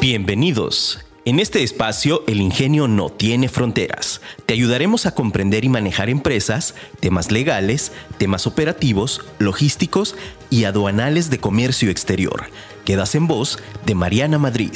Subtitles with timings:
[0.00, 0.98] Bienvenidos.
[1.26, 4.22] En este espacio, el ingenio no tiene fronteras.
[4.46, 10.16] Te ayudaremos a comprender y manejar empresas, temas legales, temas operativos, logísticos
[10.48, 12.44] y aduanales de comercio exterior.
[12.86, 14.72] Quedas en voz de Mariana Madrid.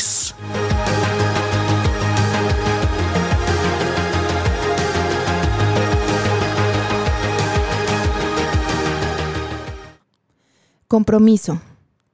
[10.86, 11.62] Compromiso.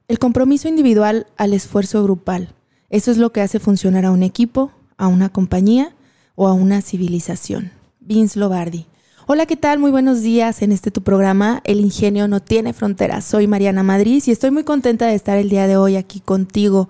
[0.07, 2.55] El compromiso individual al esfuerzo grupal.
[2.91, 5.95] Eso es lo que hace funcionar a un equipo, a una compañía
[6.35, 7.71] o a una civilización.
[8.01, 8.85] Vince Lobardi.
[9.27, 9.79] Hola, ¿qué tal?
[9.79, 11.61] Muy buenos días en este tu programa.
[11.63, 13.23] El ingenio no tiene fronteras.
[13.23, 16.89] Soy Mariana Madrid y estoy muy contenta de estar el día de hoy aquí contigo.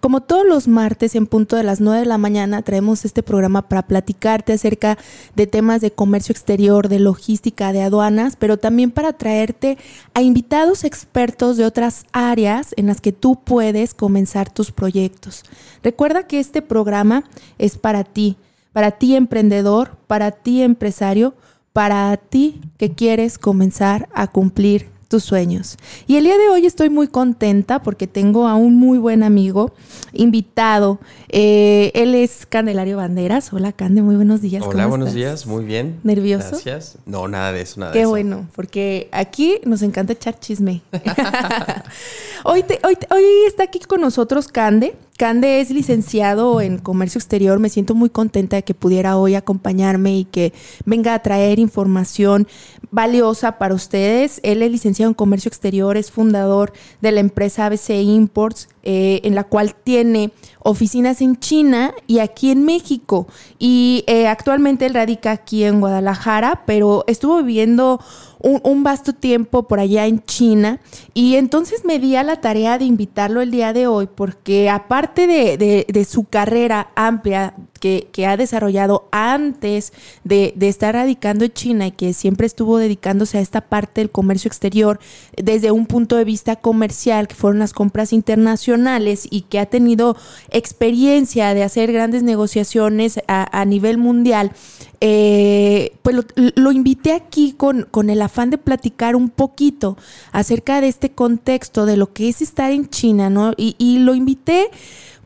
[0.00, 3.68] Como todos los martes en punto de las 9 de la mañana traemos este programa
[3.68, 4.96] para platicarte acerca
[5.36, 9.76] de temas de comercio exterior, de logística, de aduanas, pero también para traerte
[10.14, 15.44] a invitados expertos de otras áreas en las que tú puedes comenzar tus proyectos.
[15.82, 17.24] Recuerda que este programa
[17.58, 18.38] es para ti,
[18.72, 21.34] para ti emprendedor, para ti empresario,
[21.74, 25.76] para ti que quieres comenzar a cumplir tus sueños.
[26.06, 29.74] Y el día de hoy estoy muy contenta porque tengo a un muy buen amigo
[30.12, 31.00] invitado.
[31.28, 33.52] Eh, él es Candelario Banderas.
[33.52, 34.62] Hola, Cande, muy buenos días.
[34.64, 35.98] Hola, buenos días, muy bien.
[36.04, 36.50] ¿Nervioso?
[36.50, 36.96] Gracias.
[37.06, 38.10] No, nada de eso, nada Qué de eso.
[38.10, 40.80] bueno, porque aquí nos encanta echar chisme.
[42.44, 44.94] hoy, hoy, hoy está aquí con nosotros Cande.
[45.20, 47.58] Cande es licenciado en comercio exterior.
[47.58, 50.54] Me siento muy contenta de que pudiera hoy acompañarme y que
[50.86, 52.48] venga a traer información
[52.90, 54.40] valiosa para ustedes.
[54.44, 59.34] Él es licenciado en comercio exterior, es fundador de la empresa ABC Imports, eh, en
[59.34, 63.26] la cual tiene oficinas en China y aquí en México.
[63.58, 68.00] Y eh, actualmente él radica aquí en Guadalajara, pero estuvo viviendo
[68.38, 70.80] un, vasto tiempo por allá en China
[71.12, 75.26] y entonces me di a la tarea de invitarlo el día de hoy porque aparte
[75.26, 79.92] de su carrera amplia que, ha desarrollado antes
[80.22, 84.48] de, estar radicando en China y que siempre estuvo dedicándose a esta parte del comercio
[84.48, 85.00] exterior
[85.36, 90.16] desde un punto de vista comercial, que fueron las compras internacionales y que ha tenido
[90.50, 94.52] experiencia de hacer grandes negociaciones a, nivel mundial,
[95.00, 99.96] eh, pues lo, lo, invité aquí con, con el afán de platicar un poquito
[100.32, 103.52] acerca de este contexto, de lo que es estar en China, ¿no?
[103.56, 104.70] Y, y lo invité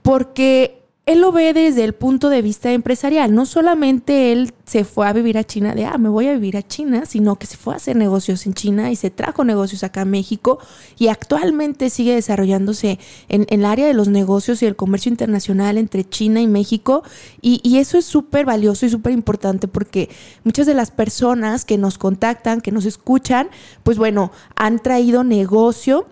[0.03, 3.35] porque él lo ve desde el punto de vista empresarial.
[3.35, 6.57] No solamente él se fue a vivir a China de, ah, me voy a vivir
[6.57, 9.85] a China, sino que se fue a hacer negocios en China y se trajo negocios
[9.85, 10.59] acá a México
[10.99, 12.99] y actualmente sigue desarrollándose
[13.29, 17.03] en, en el área de los negocios y el comercio internacional entre China y México.
[17.43, 20.09] Y, y eso es súper valioso y súper importante porque
[20.43, 23.51] muchas de las personas que nos contactan, que nos escuchan,
[23.83, 26.07] pues bueno, han traído negocio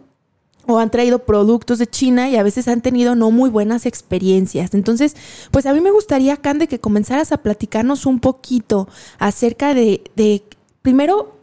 [0.74, 4.74] o han traído productos de China y a veces han tenido no muy buenas experiencias.
[4.74, 5.16] Entonces,
[5.50, 8.88] pues a mí me gustaría, Cande, que comenzaras a platicarnos un poquito
[9.18, 10.42] acerca de, de
[10.82, 11.41] primero,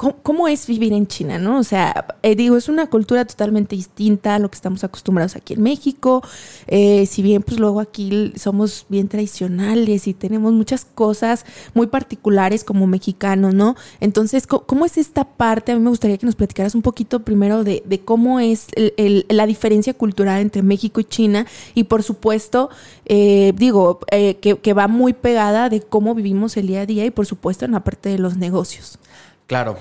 [0.00, 1.58] ¿cómo, ¿cómo, es vivir en China, no?
[1.58, 5.52] O sea, eh, digo, es una cultura totalmente distinta a lo que estamos acostumbrados aquí
[5.52, 6.22] en México.
[6.68, 11.44] Eh, si bien, pues luego aquí somos bien tradicionales y tenemos muchas cosas
[11.74, 13.76] muy particulares como mexicanos, ¿no?
[14.00, 15.72] Entonces, ¿cómo, cómo es esta parte?
[15.72, 18.94] A mí me gustaría que nos platicaras un poquito primero de, de cómo es el,
[18.96, 22.70] el, la diferencia cultural entre México y China y, por supuesto,
[23.04, 27.04] eh, digo, eh, que, que va muy pegada de cómo vivimos el día a día
[27.04, 28.98] y, por supuesto, en la parte de los negocios.
[29.50, 29.76] Claro.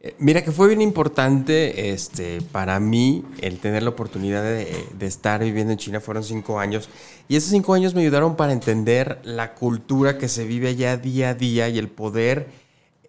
[0.00, 5.06] Eh, Mira que fue bien importante este, para mí el tener la oportunidad de, de,
[5.06, 5.98] estar viviendo en China.
[5.98, 6.88] Fueron cinco años.
[7.26, 11.30] Y esos cinco años me ayudaron para entender la cultura que se vive allá día
[11.30, 12.46] a día y el poder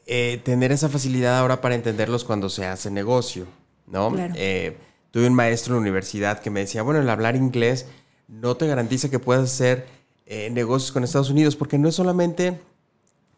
[0.07, 3.45] eh, tener esa facilidad ahora para entenderlos cuando se hace negocio.
[3.85, 4.11] ¿no?
[4.11, 4.33] Claro.
[4.35, 4.75] Eh,
[5.11, 7.85] tuve un maestro en la universidad que me decía, bueno, el hablar inglés
[8.27, 9.85] no te garantiza que puedas hacer
[10.25, 12.59] eh, negocios con Estados Unidos porque no es solamente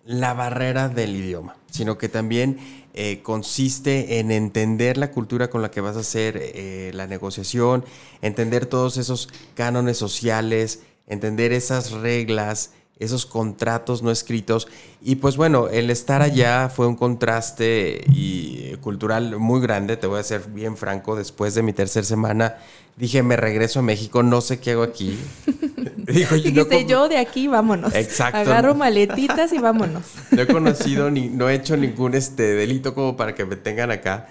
[0.05, 2.57] la barrera del idioma, sino que también
[2.93, 7.85] eh, consiste en entender la cultura con la que vas a hacer eh, la negociación,
[8.21, 12.71] entender todos esos cánones sociales, entender esas reglas,
[13.03, 14.67] esos contratos no escritos.
[15.01, 20.19] Y pues bueno, el estar allá fue un contraste y cultural muy grande, te voy
[20.19, 22.57] a ser bien franco, después de mi tercera semana
[23.01, 25.17] dije, me regreso a México, no sé qué hago aquí.
[25.97, 27.93] Dijo, Dijiste, no yo de aquí, vámonos.
[27.95, 28.37] Exacto.
[28.37, 30.03] Agarro maletitas y vámonos.
[30.31, 33.91] No he conocido ni, no he hecho ningún este delito como para que me tengan
[33.91, 34.29] acá.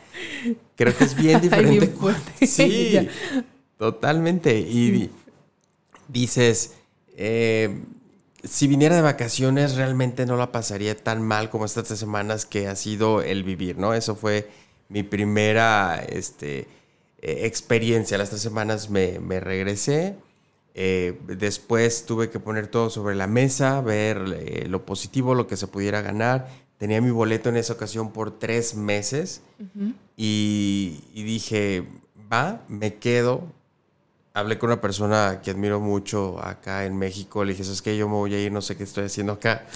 [0.77, 1.93] Creo que es bien diferente.
[2.41, 3.09] Ay, sí,
[3.79, 4.59] totalmente.
[4.59, 5.11] Y sí.
[6.09, 6.75] dices,
[7.17, 7.83] eh,
[8.45, 12.69] si viniera de vacaciones, realmente no la pasaría tan mal como estas tres semanas que
[12.69, 13.95] ha sido el vivir, ¿no?
[13.95, 14.49] Eso fue
[14.89, 16.67] mi primera este,
[17.23, 18.19] eh, experiencia.
[18.19, 20.17] Las tres semanas me, me regresé
[20.73, 25.57] Eh, después tuve que poner todo sobre la mesa, ver eh, lo positivo, lo que
[25.57, 26.47] se pudiera ganar.
[26.79, 29.43] Tenía mi boleto en esa ocasión por tres meses
[30.17, 31.85] y, y dije,
[32.33, 33.43] va, me quedo.
[34.41, 37.45] Hablé con una persona que admiro mucho acá en México.
[37.45, 39.67] Le dije, es que yo me voy a ir, no sé qué estoy haciendo acá.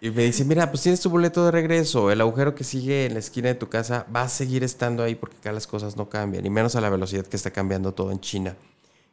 [0.00, 2.10] Y me dice, mira, pues tienes tu boleto de regreso.
[2.10, 5.14] El agujero que sigue en la esquina de tu casa va a seguir estando ahí
[5.14, 6.44] porque acá las cosas no cambian.
[6.46, 8.56] Y menos a la velocidad que está cambiando todo en China.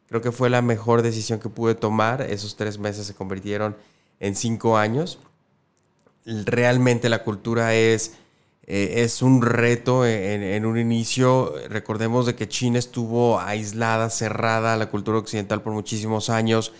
[0.08, 2.22] Creo que fue la mejor decisión que pude tomar.
[2.22, 3.76] Esos tres meses se convirtieron
[4.18, 5.20] en cinco años.
[6.24, 8.14] Realmente la cultura es,
[8.72, 11.54] eh, es un reto en, un inicio.
[11.68, 16.72] Recordemos de que China estuvo aislada, cerrada a la cultura occidental por muchísimos años.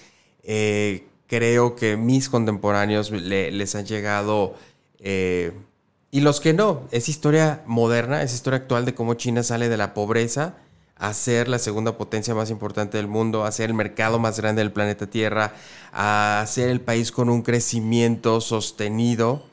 [0.44, 4.54] Eh, creo que mis contemporáneos les han llegado...
[5.00, 5.50] Eh,
[6.12, 9.76] y los que no, es historia moderna, es historia actual de cómo China sale de
[9.76, 10.54] la pobreza
[10.94, 14.62] a ser la segunda potencia más importante del mundo, a ser el mercado más grande
[14.62, 15.54] del planeta Tierra,
[15.92, 19.49] a ser el país con un crecimiento sostenido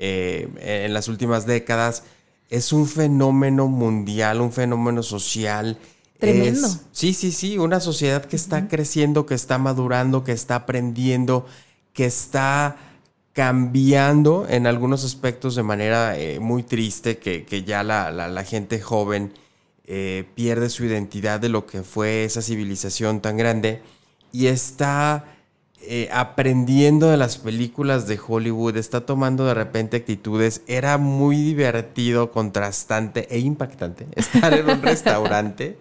[0.00, 0.48] eh,
[0.84, 2.02] en las últimas décadas.
[2.48, 5.78] Es un fenómeno mundial, un fenómeno social.
[6.18, 6.68] Tremendo.
[6.90, 11.46] sí, sí, sí, una sociedad que está creciendo, que está madurando, que está aprendiendo,
[11.92, 12.76] que está
[13.32, 19.32] cambiando en algunos aspectos de manera eh, muy triste, que, ya la, la gente joven
[19.92, 23.82] eh, pierde su identidad de lo que fue esa civilización tan grande
[24.30, 25.24] y está
[25.82, 30.62] eh, aprendiendo de las películas de Hollywood, está tomando de repente actitudes.
[30.66, 35.78] Era muy divertido, contrastante e impactante estar en un restaurante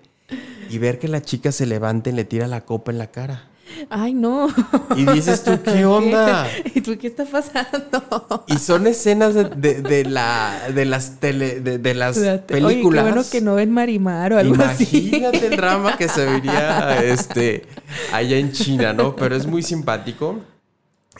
[0.70, 3.49] y ver que la chica se levanta y le tira la copa en la cara.
[3.90, 4.48] Ay, no.
[4.96, 6.48] Y dices tú, ¿qué onda?
[6.76, 8.46] ¿Y tú qué está pasando?
[8.48, 12.18] Y son escenas de, la, de las tele, de, las
[12.48, 13.04] películas.
[13.04, 15.10] Oye, bueno que no ven Marimar o algo así.
[15.10, 17.64] Imagínate el drama que se vería este,
[18.12, 19.16] allá en China, ¿no?
[19.16, 20.40] Pero es muy simpático.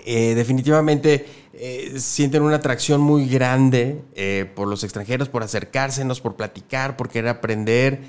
[0.06, 1.26] Eh, definitivamente
[1.62, 7.10] eh, sienten una atracción muy grande eh, por los extranjeros, por acercársenos, por platicar, por
[7.10, 8.00] querer aprender.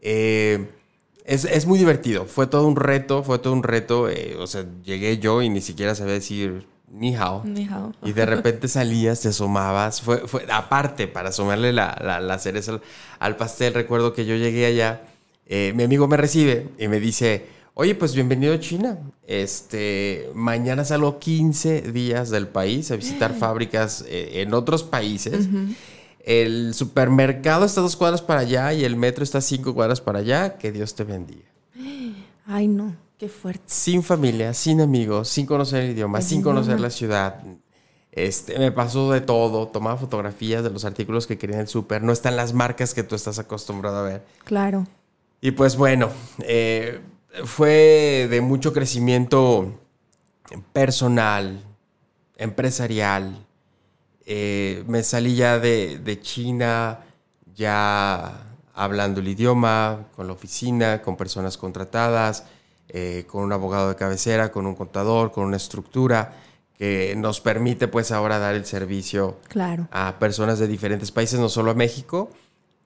[0.00, 0.68] Eh,
[1.30, 2.26] es, muy divertido.
[2.26, 4.08] Fue todo un reto, fue todo un reto.
[4.08, 7.42] Eh, o sea, llegué yo y ni siquiera sabía decir ni hao.
[7.44, 7.92] Ni hao.
[8.04, 10.02] Y de repente salías, te asomabas.
[10.02, 12.80] Fue, fue aparte, para asomarle la, la, cereza
[13.20, 15.02] al, pastel, recuerdo que yo llegué allá.
[15.46, 18.98] Eh, mi amigo me recibe y me dice, oye, pues bienvenido a China.
[19.26, 25.48] Este, mañana salgo 15 días del país a visitar fábricas eh, en otros países.
[26.24, 30.58] El supermercado está dos cuadras para allá y el metro está cinco cuadras para allá.
[30.58, 31.48] Que Dios te bendiga.
[32.46, 33.62] Ay, no, qué fuerte.
[33.66, 37.42] Sin familia, sin amigos, sin conocer el idioma, sin conocer la ciudad.
[38.12, 42.02] Este, me pasó de todo, tomaba fotografías de los artículos que quería en el súper,
[42.02, 44.26] no están las marcas que tú estás acostumbrado a ver.
[44.44, 44.86] Claro.
[45.40, 47.00] Y pues bueno, eh,
[47.44, 49.78] fue de mucho crecimiento
[50.72, 51.62] personal,
[52.36, 53.46] empresarial,
[54.32, 57.00] eh, me salí ya de, China,
[57.52, 58.32] ya
[58.74, 62.44] hablando el idioma, con la oficina, con personas contratadas,
[62.90, 66.32] eh, con un abogado de cabecera, con un contador, con una estructura
[66.78, 69.88] que nos permite pues ahora dar el servicio claro.
[69.90, 72.30] a personas de diferentes países, no solo a México.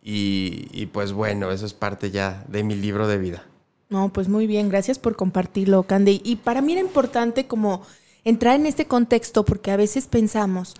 [0.03, 3.45] Y, y, pues bueno, eso es parte ya de mi libro de vida.
[3.91, 6.23] No, pues muy bien, gracias por compartirlo, Candy.
[6.25, 7.83] Y para mí era importante como
[8.25, 10.75] entrar en este contexto porque a veces pensamos,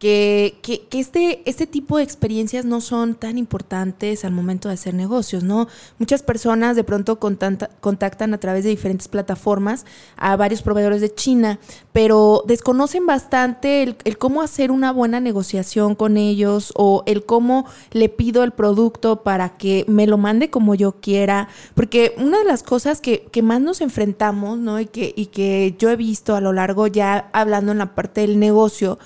[0.00, 4.94] que, que, este, este tipo de experiencias no son tan importantes al momento de hacer
[4.94, 5.68] negocios, ¿no?
[5.98, 9.84] Muchas personas de pronto contactan a través de diferentes plataformas
[10.16, 11.58] a varios proveedores de China,
[11.92, 17.66] pero desconocen bastante el, el, cómo hacer una buena negociación con ellos o el cómo
[17.90, 22.46] le pido el producto para que me lo mande como yo quiera, porque una de
[22.46, 24.80] las cosas que, que más nos enfrentamos, ¿no?
[24.80, 28.22] Y que, y que yo he visto a lo largo ya hablando en la parte
[28.22, 28.98] del negocio,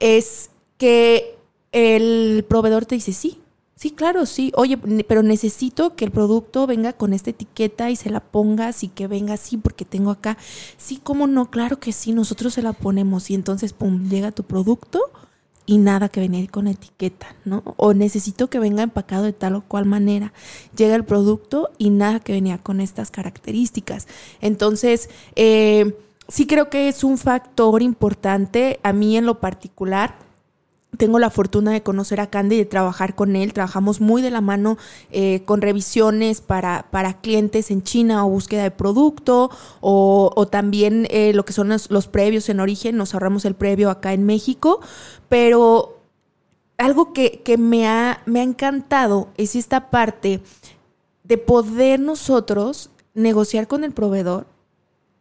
[0.00, 1.36] es que
[1.72, 3.40] el proveedor te dice, sí,
[3.76, 8.10] sí, claro, sí, oye, pero necesito que el producto venga con esta etiqueta y se
[8.10, 10.38] la pongas y que venga así porque tengo acá.
[10.76, 11.50] Sí, ¿cómo no?
[11.50, 15.10] Claro que sí, nosotros se la ponemos y entonces, pum, llega tu producto
[15.66, 17.62] y nada que venía con etiqueta, ¿no?
[17.76, 20.32] O necesito que venga empacado de tal o cual manera.
[20.76, 24.06] Llega el producto y nada que venía con estas características.
[24.40, 25.96] Entonces, eh,
[26.28, 30.16] sí creo que es un factor importante a mí en lo particular.
[30.96, 33.52] Tengo la fortuna de conocer a Candy y de trabajar con él.
[33.52, 34.78] Trabajamos muy de la mano
[35.10, 39.50] eh, con revisiones para, para, clientes en China o búsqueda de producto
[39.80, 42.96] o, también eh, lo que son los, previos en origen.
[42.96, 44.80] Nos ahorramos el previo acá en México.
[45.28, 45.98] Pero
[46.78, 50.42] algo que, que me, ha, me ha encantado es esta parte
[51.24, 54.53] de poder nosotros negociar con el proveedor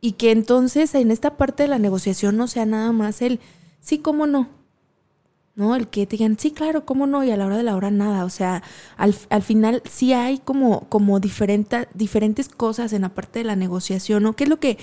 [0.04, 3.40] y que entonces en esta parte de la negociación no sea nada más el
[3.80, 4.50] sí, cómo no.
[5.56, 5.78] ¿No?
[5.78, 7.90] El que te digan, sí, claro, cómo no, y a la hora de la hora
[7.90, 8.26] nada.
[8.26, 8.64] O sea,
[8.98, 13.56] al, al final sí hay como, como diferente, diferentes cosas en la parte de la
[13.56, 14.36] negociación, ¿no?
[14.36, 14.78] ¿Qué es lo que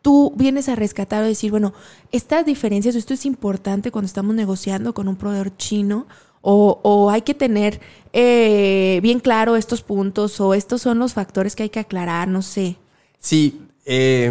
[0.00, 1.74] tú vienes a rescatar o decir, bueno,
[2.10, 6.06] estas diferencias, esto es importante cuando estamos negociando con un proveedor chino?
[6.40, 7.78] O, o hay que tener
[8.14, 12.40] eh, bien claro estos puntos, o estos son los factores que hay que aclarar, no
[12.40, 12.78] sé.
[13.18, 14.30] Sí, eh,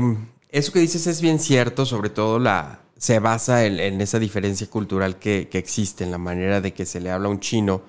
[0.50, 5.18] eso que dices es bien cierto, sobre todo la, se basa en, esa diferencia cultural
[5.18, 7.82] que, existe, en la manera de que se le habla a un chino.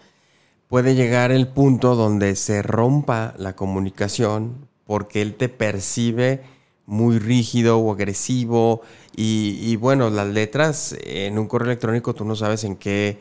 [0.69, 6.43] Puede llegar el punto donde se rompa la comunicación porque él te percibe
[6.87, 8.81] muy rígido o agresivo
[9.15, 13.19] y, bueno, las letras en un correo electrónico tú no sabes en qué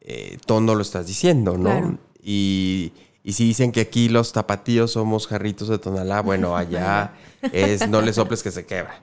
[0.00, 1.98] eh, tono lo estás diciendo, ¿no?
[2.20, 2.92] Y,
[3.24, 7.12] y si dicen que aquí los tapatíos somos jarritos de tonalá, bueno, allá
[7.52, 9.00] es no le soples que se quebra.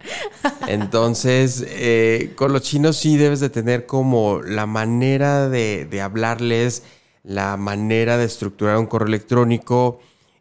[0.68, 6.84] Entonces, eh, con los chinos sí debes de tener como la manera de, hablarles,
[7.24, 10.00] la manera de estructurar un correo electrónico.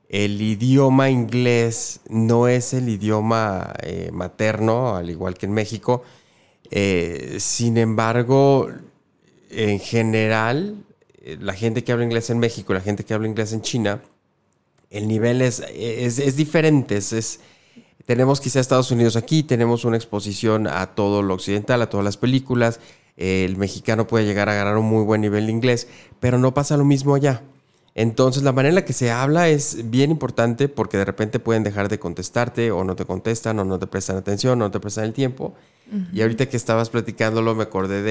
[0.09, 6.05] El idioma inglés no es el idioma eh, materno, al igual que en México.
[6.71, 8.69] Eh, sin embargo,
[9.51, 10.77] en general,
[11.25, 14.03] la gente que habla inglés en México, la gente que habla inglés en China,
[14.91, 17.41] el nivel es, es, diferente, es,
[18.07, 22.17] tenemos quizá Estados Unidos aquí, tenemos una exposición a todo lo occidental, a todas las
[22.17, 22.81] películas.
[23.17, 25.89] El mexicano puede llegar a ganar un muy buen nivel de inglés,
[26.21, 27.43] pero no pasa lo mismo allá.
[27.95, 31.63] Entonces la manera en la que se habla es bien importante porque de repente pueden
[31.63, 34.81] dejar de contestarte o no te contestan o no te prestan atención o no te
[34.81, 35.55] prestan el tiempo.
[36.13, 38.03] Y ahorita que estabas platicándolo me acordé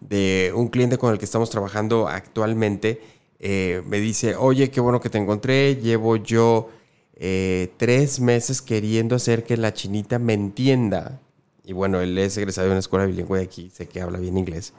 [0.00, 3.00] de, un cliente con el que estamos trabajando actualmente.
[3.40, 6.68] Eh, me dice, oye, qué bueno que te encontré, llevo yo
[7.16, 11.20] eh, tres meses queriendo hacer que la chinita me entienda.
[11.64, 14.38] Y bueno, él es egresado de una escuela bilingüe de aquí, sé que habla bien
[14.38, 14.72] inglés.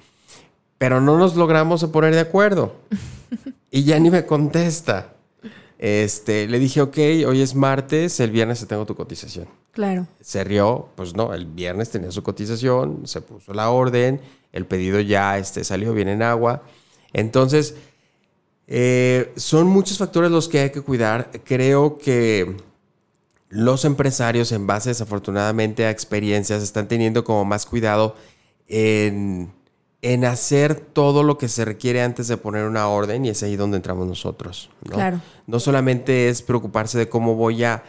[0.77, 2.75] Pero no nos logramos poner de acuerdo.
[3.71, 5.13] y ya ni me contesta.
[5.79, 9.47] Este, le dije, ok, hoy es martes, el viernes te tengo tu cotización.
[9.71, 10.07] Claro.
[10.21, 14.19] Se rió, pues no, el viernes tenía su cotización, se puso la orden,
[14.51, 16.63] el pedido ya este, salió bien en agua.
[17.13, 17.75] Entonces,
[18.65, 21.29] eh, son muchos factores los que hay que cuidar.
[21.43, 22.57] Creo que
[23.49, 28.15] los empresarios, en base desafortunadamente a experiencias, están teniendo como más cuidado
[28.67, 29.53] en,
[30.25, 33.77] hacer todo lo que se requiere antes de poner una orden y es ahí donde
[33.77, 34.69] entramos nosotros.
[34.83, 34.95] ¿no?
[34.95, 35.21] Claro.
[35.45, 37.83] No solamente es preocuparse de cómo voy a,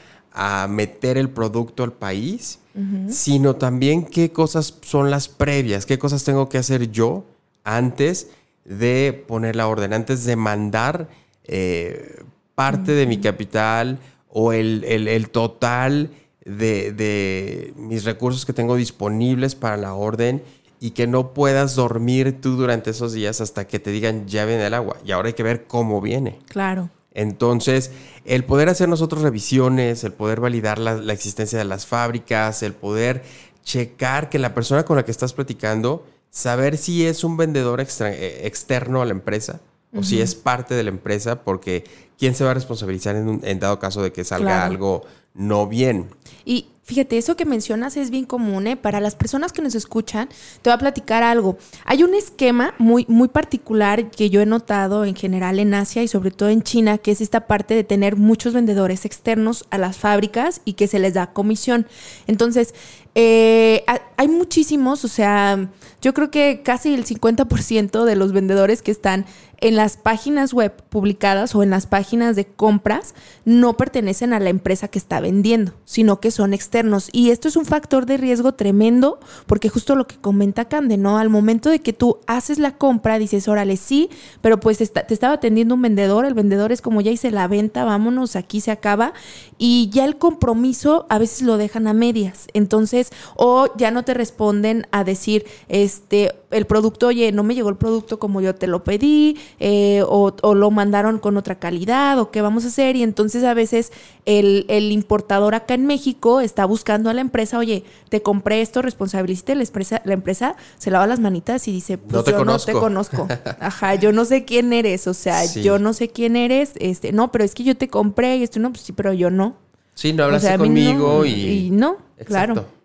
[0.69, 2.61] meter el producto al país,
[3.09, 7.25] sino también qué cosas son las previas, qué cosas tengo que hacer yo
[7.65, 8.29] antes
[8.65, 11.09] de poner la orden, antes de mandar
[11.43, 12.23] eh,
[12.55, 13.99] parte de mi capital
[14.29, 16.11] o el, total
[16.45, 20.43] de, mis recursos que tengo disponibles para la orden
[20.80, 24.66] y que no puedas dormir tú durante esos días hasta que te digan ya viene
[24.66, 24.97] el agua.
[25.04, 26.38] Y ahora hay que ver cómo viene.
[26.49, 26.90] Claro.
[27.12, 27.90] Entonces,
[28.25, 32.75] el poder hacer nosotros revisiones, el poder validar la, la existencia de las fábricas, el
[32.75, 33.23] poder
[33.64, 38.40] checar que la persona con la que estás platicando saber si es un vendedor eh,
[38.44, 39.61] externo a la empresa
[39.97, 41.85] o si es parte de la empresa, porque
[42.18, 46.11] ¿quién se va a responsabilizar en, dado caso de que salga algo no bien?
[46.44, 48.75] Y fíjate, eso que mencionas es bien común, ¿eh?
[48.75, 50.30] Para las personas que nos escuchan,
[50.62, 51.59] te voy a platicar algo.
[51.85, 56.09] Hay un esquema muy, muy particular que yo he notado en general en Asia y
[56.09, 59.99] sobre todo en China, que es esta parte de tener muchos vendedores externos a las
[59.99, 61.87] fábricas y que se les da comisión.
[62.26, 62.73] Entonces,
[63.14, 63.85] eh,
[64.16, 65.68] hay muchísimos, o sea,
[66.00, 69.26] yo creo que casi el 50% de los vendedores que están
[69.61, 74.50] en las páginas web publicadas o en las páginas de compras no pertenecen a la
[74.50, 77.09] empresa que está vendiendo, sino que son externos.
[77.12, 81.19] Y esto es un factor de riesgo tremendo, porque justo lo que comenta Cande, ¿no?
[81.19, 84.11] Al momento de que tú haces la compra, dices, órale, sí,
[84.41, 87.85] pero pues te estaba atendiendo un vendedor, el vendedor es como ya hice la venta,
[87.85, 89.12] vámonos, aquí se acaba,
[89.59, 92.47] y ya el compromiso a veces lo dejan a medias.
[92.53, 97.69] Entonces, o ya no te responden a decir, este, el producto, oye, no me llegó
[97.69, 102.31] el producto como yo te lo pedí, eh, o, lo mandaron con otra calidad, o
[102.31, 102.97] qué vamos a hacer.
[102.97, 103.93] Y entonces a veces
[104.25, 109.55] el, importador acá en México está buscando a la empresa, oye, te compré esto, responsabilízate,
[109.55, 113.28] la empresa, la empresa se lava las manitas y dice, pues yo no te conozco.
[113.61, 117.33] Ajá, yo no sé quién eres, o sea, yo no sé quién eres, este, no,
[117.33, 119.57] pero es que yo te compré y esto no, pues sí, pero yo no.
[119.95, 121.31] Sí, no hablaste conmigo y...
[121.31, 121.71] y...
[121.71, 122.77] no, claro.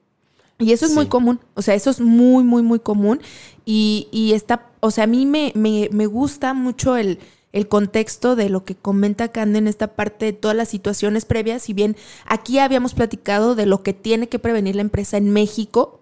[0.64, 3.22] Y eso es muy común, o sea, eso es muy, muy, muy común.
[3.66, 7.20] Y, y está, o sea, a mí me, me, me gusta mucho el,
[7.54, 11.62] el contexto de lo que comenta Cande en esta parte de todas las situaciones previas.
[11.64, 16.02] Si bien aquí habíamos platicado de lo que tiene que prevenir la empresa en México,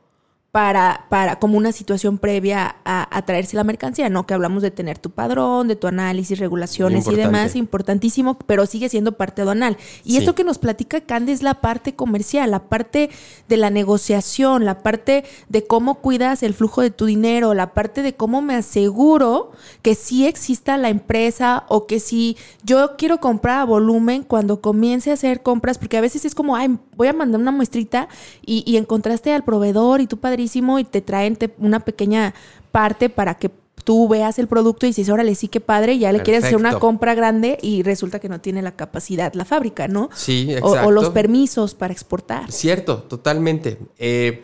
[0.52, 4.26] para, para como una situación previa a, traerse la mercancía, ¿no?
[4.26, 8.90] Que hablamos de tener tu padrón, de tu análisis, regulaciones y demás, importantísimo, pero sigue
[8.90, 9.78] siendo parte aduanal.
[10.04, 13.10] Y esto que nos platica Candy es la parte comercial, la parte
[13.48, 18.02] de la negociación, la parte de cómo cuidas el flujo de tu dinero, la parte
[18.02, 23.60] de cómo me aseguro que sí exista la empresa o que si yo quiero comprar
[23.60, 27.14] a volumen cuando comience a hacer compras, porque a veces es como, ay, voy a
[27.14, 28.10] mandar una muestrita
[28.46, 30.41] y, y encontraste al proveedor y tu padre
[30.80, 32.34] y te traen una pequeña
[32.72, 33.52] parte para que
[33.84, 36.80] tú veas el producto y dices, órale, sí, qué padre, ya le quieres hacer una
[36.80, 40.10] compra grande y resulta que no tiene la capacidad la fábrica, ¿no?
[40.14, 40.88] Sí, exacto.
[40.88, 42.52] O, los permisos para exportar.
[42.52, 43.80] Cierto, totalmente.
[43.98, 44.44] Eh,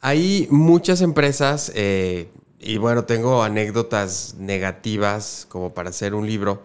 [0.00, 2.28] hay muchas empresas, eh,
[2.60, 6.62] y bueno, tengo anécdotas negativas como para hacer un libro,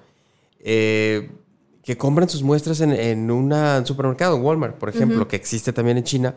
[0.59, 1.31] eh,
[1.83, 6.03] que compran sus muestras en, un supermercado, en Walmart, por ejemplo, que existe también en
[6.03, 6.35] China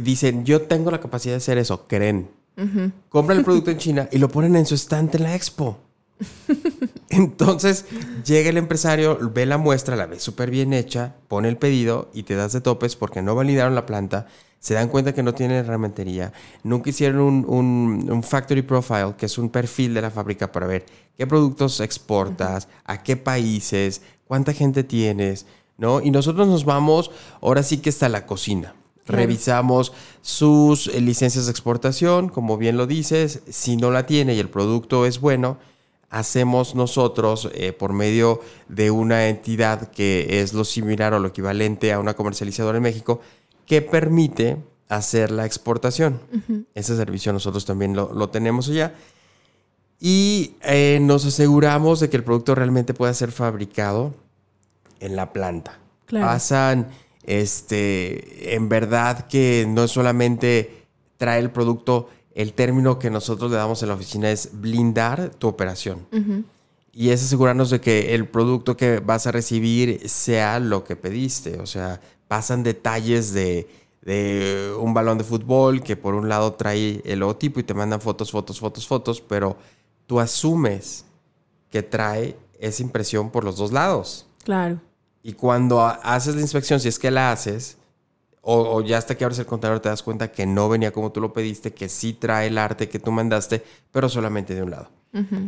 [0.00, 2.28] dicen, yo tengo la capacidad de hacer eso, creen.
[3.08, 5.78] Compran el producto en China y lo ponen en su estante en la expo.
[7.08, 7.86] Entonces
[8.24, 12.22] llega el empresario, ve la muestra, la ve súper bien hecha, pone el pedido y
[12.22, 14.26] te das de topes porque no validaron la planta,
[14.60, 16.32] se dan cuenta que no tiene herramentería,
[16.62, 20.86] nunca hicieron un, un, factory profile, que es un perfil de la fábrica para ver
[21.18, 25.46] qué productos exportas, a qué países, cuánta gente tienes,
[25.76, 26.00] ¿no?
[26.00, 27.10] Y nosotros nos vamos
[27.42, 28.74] ahora sí que está la cocina.
[29.06, 29.92] Revisamos
[30.22, 34.48] sus eh, licencias de exportación, como bien lo dices, si no la tiene y el
[34.48, 35.58] producto es bueno,
[36.08, 41.92] hacemos nosotros eh, por medio de una entidad que es lo similar o lo equivalente
[41.92, 43.20] a una comercializadora en México,
[43.66, 44.56] que permite
[44.88, 46.20] hacer la exportación.
[46.74, 48.94] Ese servicio nosotros también lo, tenemos allá.
[49.98, 54.14] Y eh, nos aseguramos de que el producto realmente pueda ser fabricado
[55.00, 55.78] en la planta.
[56.10, 56.88] Pasan
[57.26, 63.82] este, en verdad que no solamente trae el producto, el término que nosotros le damos
[63.82, 66.06] en la oficina es blindar tu operación.
[66.92, 71.58] Y es asegurarnos de que el producto que vas a recibir sea lo que pediste.
[71.58, 73.68] O sea, pasan detalles de,
[74.02, 78.00] de un balón de fútbol que por un lado trae el logotipo y te mandan
[78.00, 79.56] fotos, fotos, fotos, fotos, pero
[80.06, 81.04] tú asumes
[81.70, 84.26] que trae esa impresión por los dos lados.
[84.44, 84.80] Claro.
[85.26, 87.78] Y cuando haces la inspección, si es que la haces,
[88.42, 91.22] o, ya hasta que abres el contenedor te das cuenta que no venía como tú
[91.22, 94.90] lo pediste, que sí trae el arte que tú mandaste, pero solamente de un lado.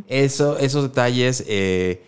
[0.08, 2.02] Eso, esos detalles eh,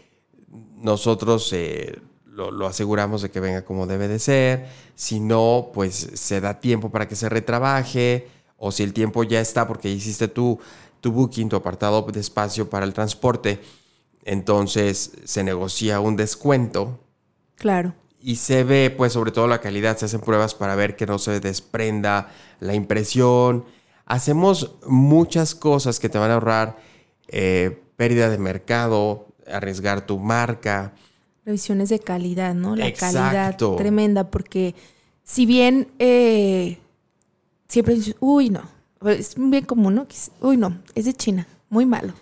[0.76, 4.66] nosotros eh, lo, aseguramos de que venga como debe de ser.
[4.94, 8.28] Si no, pues se da tiempo para que se retrabaje.
[8.56, 10.58] O si el tiempo ya está porque hiciste tu,
[11.02, 13.60] tu booking, tu apartado de espacio para el transporte,
[14.24, 16.98] entonces se negocia un descuento
[17.58, 17.94] Claro.
[18.20, 19.96] Y se ve, pues, sobre todo la calidad.
[19.98, 23.64] Se hacen pruebas para ver que no se desprenda la impresión.
[24.06, 26.78] Hacemos muchas cosas que te van a ahorrar
[27.28, 30.94] eh, pérdida de mercado, arriesgar tu marca.
[31.44, 32.76] Revisiones de calidad, ¿no?
[32.76, 34.74] La calidad tremenda, porque
[35.24, 36.78] si bien eh,
[37.68, 38.62] siempre dices, uy, no,
[39.06, 40.06] es bien común, ¿no?
[40.40, 42.14] Uy, no, es de China, muy malo.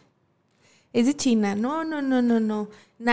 [0.92, 2.68] Es de China, no, no, no, no, no,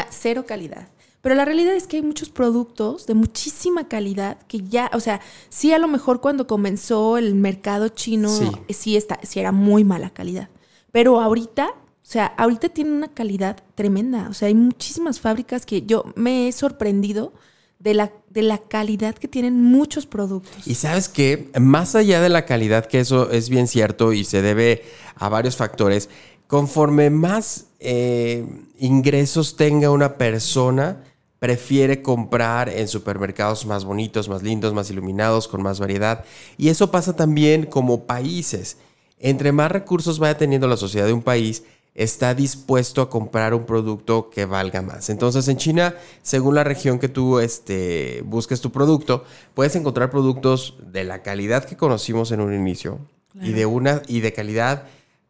[0.09, 0.87] cero calidad.
[1.23, 5.21] Pero la realidad es que hay muchos productos de muchísima calidad que ya, o sea,
[5.47, 8.27] sí a lo mejor cuando comenzó el mercado chino,
[8.67, 10.49] sí, está, sí era muy mala calidad.
[10.91, 14.27] Pero ahorita, o sea, ahorita tiene una calidad tremenda.
[14.29, 17.31] O sea, hay muchísimas fábricas que yo me he sorprendido
[17.79, 20.67] de la, de la calidad que tienen muchos productos.
[20.67, 24.41] Y sabes que, más allá de la calidad, que eso es bien cierto y se
[24.41, 24.83] debe
[25.15, 26.09] a varios factores,
[26.47, 28.45] conforme más eh,
[28.77, 30.97] ingresos tenga una persona,
[31.43, 36.23] prefiere comprar en supermercados más bonitos, más lindos, más iluminados, con más variedad.
[36.57, 38.77] Y eso pasa también como países.
[39.19, 43.65] Entre más recursos vaya teniendo la sociedad de un país, está dispuesto a comprar un
[43.65, 45.09] producto que valga más.
[45.09, 50.77] Entonces en China, según la región que tú este, busques tu producto, puedes encontrar productos
[50.93, 52.99] de la calidad que conocimos en un inicio
[53.41, 54.85] y, de una, y de calidad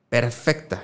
[0.09, 0.83] perfecta.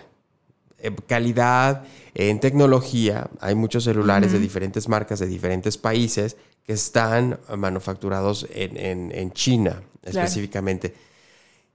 [0.82, 3.30] Eh, calidad en tecnología.
[3.40, 10.94] Hay muchos celulares de diferentes marcas, de diferentes países, que están manufacturados en, China específicamente.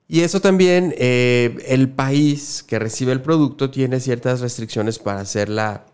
[0.07, 5.49] Y eso también, eh, el país que recibe el producto tiene ciertas restricciones para hacer
[5.49, 5.87] la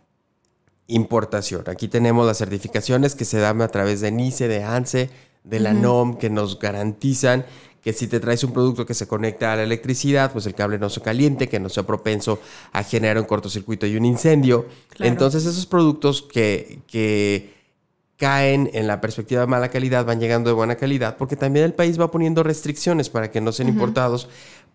[0.89, 1.65] importación.
[1.69, 5.11] Aquí tenemos las certificaciones que se dan a través de NICE, de ANSE,
[5.45, 7.47] de la NOM, que nos garantizan
[7.83, 10.79] que si te traes un producto que se conecta a la electricidad, pues el cable
[10.79, 12.41] no se caliente, que no sea propenso
[12.73, 14.67] a generar un cortocircuito y un incendio.
[14.99, 17.55] Entonces esos productos que, que
[18.21, 21.73] caen en la perspectiva de mala calidad van llegando de buena calidad, porque también el
[21.73, 24.29] país va poniendo restricciones para que no sean importados,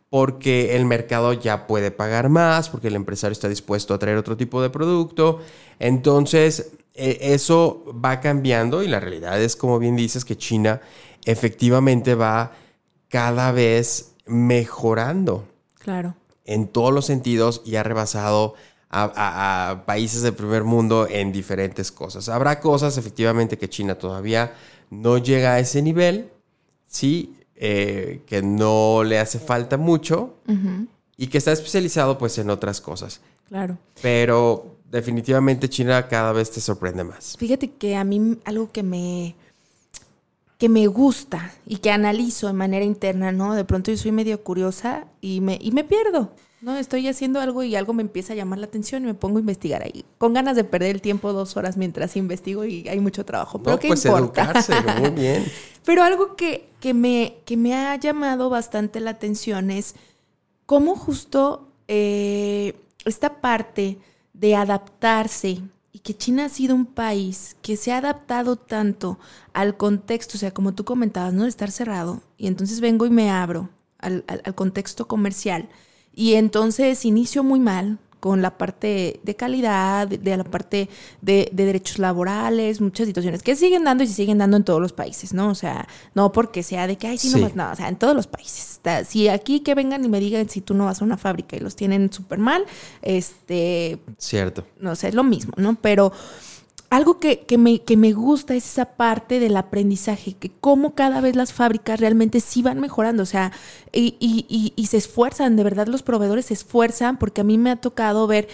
[0.10, 4.36] porque el mercado ya puede pagar más, porque el empresario está dispuesto a traer otro
[4.36, 5.41] tipo de producto.
[5.78, 10.82] Entonces, e, eso va cambiando y la realidad es, como bien dices, que China
[11.26, 12.54] efectivamente va
[13.10, 15.48] cada vez mejorando.
[15.80, 16.15] Claro.
[16.46, 18.56] En todos los sentidos y ha rebasado
[18.89, 22.30] a, países del primer mundo en diferentes cosas.
[22.30, 24.54] Habrá cosas efectivamente que China todavía
[24.89, 26.30] no llega a ese nivel,
[26.88, 30.36] sí, eh, que no le hace falta mucho
[31.18, 33.22] y que está especializado pues en otras cosas.
[33.48, 33.78] Claro.
[34.02, 37.36] Pero definitivamente China cada vez te sorprende más.
[37.38, 39.36] Fíjate que a mí algo que me
[40.58, 43.56] que me gusta y que analizo de manera interna, ¿no?
[43.56, 46.78] De pronto yo soy medio curiosa y me, y me pierdo, ¿no?
[46.78, 49.41] Estoy haciendo algo y algo me empieza a llamar la atención y me pongo a
[49.41, 53.26] investigar ahí, con ganas de perder el tiempo dos horas mientras investigo y hay mucho
[53.26, 53.62] trabajo.
[53.62, 55.46] Pero ¿qué pues educarse, muy bien.
[55.86, 59.96] Pero algo que, que, me, que me ha llamado bastante la atención es
[60.65, 64.00] cómo justo eh, esta parte
[64.34, 65.62] de adaptarse
[65.95, 69.17] y que China ha sido un país que se ha adaptado tanto
[69.53, 71.43] al contexto, o sea, como tú comentabas, ¿no?
[71.43, 72.21] De estar cerrado.
[72.38, 75.69] Y entonces vengo y me abro al, al contexto comercial.
[76.13, 80.90] Y entonces inicio muy mal, con la parte de calidad, de, la parte
[81.22, 84.94] de, derechos laborales, muchas situaciones que siguen dando y se siguen dando en todos los
[84.94, 85.50] países, ¿no?
[85.50, 87.98] O sea, no porque sea de que, ay, sí, no más, no, o sea, en
[87.98, 88.82] todos los países.
[89.08, 91.60] si aquí que vengan y me digan si tú no vas a una fábrica y
[91.60, 92.66] los tienen súper mal,
[93.04, 94.00] este...
[94.18, 94.66] Cierto.
[94.80, 95.76] No sé, es lo mismo, ¿no?
[95.76, 96.12] Pero
[96.95, 101.19] algo que, que, me, que me gusta es esa parte del aprendizaje, que cómo cada
[101.19, 103.51] vez las fábricas realmente sí van mejorando, o sea,
[103.91, 107.69] y, y, y, se esfuerzan, de verdad los proveedores se esfuerzan, porque a mí me
[107.69, 108.47] ha tocado ver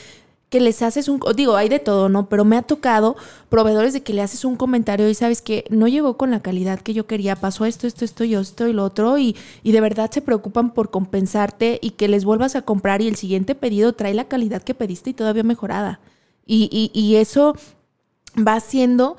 [0.49, 2.29] que les haces un, digo, hay de todo, ¿no?
[2.29, 3.15] Pero me ha tocado
[3.49, 6.79] proveedores de que le haces un comentario y sabes que no llegó con la calidad
[6.79, 9.81] que yo quería, pasó esto, esto, esto, yo esto y lo otro, y, y de
[9.81, 13.93] verdad se preocupan por compensarte y que les vuelvas a comprar y el siguiente pedido
[13.93, 15.99] trae la calidad que pediste y todavía mejorada.
[16.47, 17.55] Y, y, y eso
[18.37, 19.17] va haciendo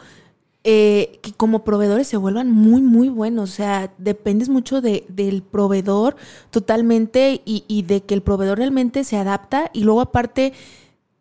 [0.65, 3.51] eh, que como proveedores se vuelvan muy, muy buenos.
[3.51, 6.17] O sea, dependes mucho de, del proveedor
[6.51, 10.53] totalmente y, y, de que el proveedor realmente se adapta y luego aparte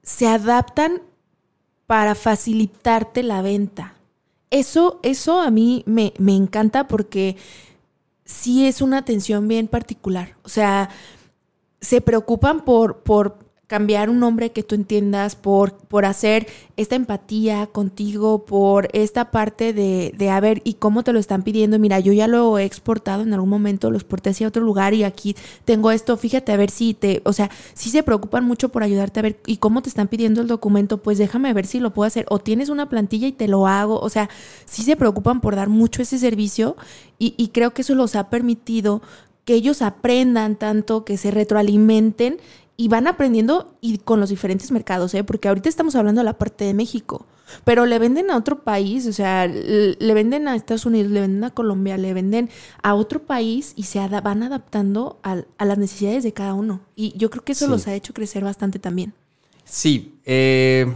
[0.03, 1.01] se adaptan
[1.87, 3.95] para facilitarte la venta.
[4.51, 7.37] Eso, eso a mí me, me encanta porque
[8.25, 10.35] sí es una atención bien particular.
[10.43, 10.89] O sea,
[11.79, 13.39] se preocupan por, por
[13.71, 19.71] cambiar un nombre que tú entiendas, por, por hacer esta empatía contigo, por esta parte
[19.71, 21.79] de, de, a ver, ¿y cómo te lo están pidiendo?
[21.79, 25.05] Mira, yo ya lo he exportado en algún momento, lo exporté hacia otro lugar y
[25.05, 28.83] aquí tengo esto, fíjate a ver si te, o sea, si se preocupan mucho por
[28.83, 30.97] ayudarte a ver, ¿y cómo te están pidiendo el documento?
[30.97, 34.01] Pues déjame ver si lo puedo hacer, o tienes una plantilla y te lo hago,
[34.01, 34.29] o sea,
[34.65, 36.75] sí se preocupan por dar mucho ese servicio
[37.17, 39.01] y, y creo que eso los ha permitido
[39.45, 42.37] que ellos aprendan tanto, que se retroalimenten
[42.81, 45.23] y van aprendiendo y con los diferentes mercados, ¿eh?
[45.23, 47.27] porque ahorita estamos hablando de la parte de México,
[47.63, 51.43] pero le venden a otro país, o sea, le venden a Estados Unidos, le venden
[51.43, 52.49] a Colombia, le venden
[52.81, 56.81] a otro país y se van adaptando a, las necesidades de cada uno.
[56.95, 59.13] Y yo creo que eso los ha hecho crecer bastante también.
[59.63, 60.91] Sí, eh,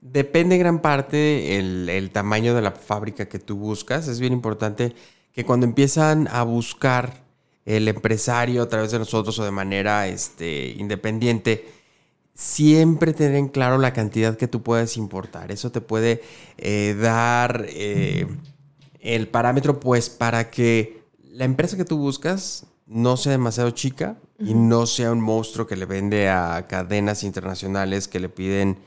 [0.00, 4.08] depende gran parte el, el tamaño de la fábrica que tú buscas.
[4.08, 4.96] Es bien importante
[5.32, 7.29] que cuando empiezan a buscar
[7.76, 11.68] el empresario a través de nosotros o de manera este, independiente,
[12.34, 15.52] siempre tener en claro la cantidad que tú puedes importar.
[15.52, 16.22] Eso te puede
[16.58, 18.26] eh, dar eh,
[19.00, 24.54] el parámetro, pues, para que la empresa que tú buscas no sea demasiado chica y
[24.54, 28.78] no sea un monstruo que le vende a cadenas internacionales que le piden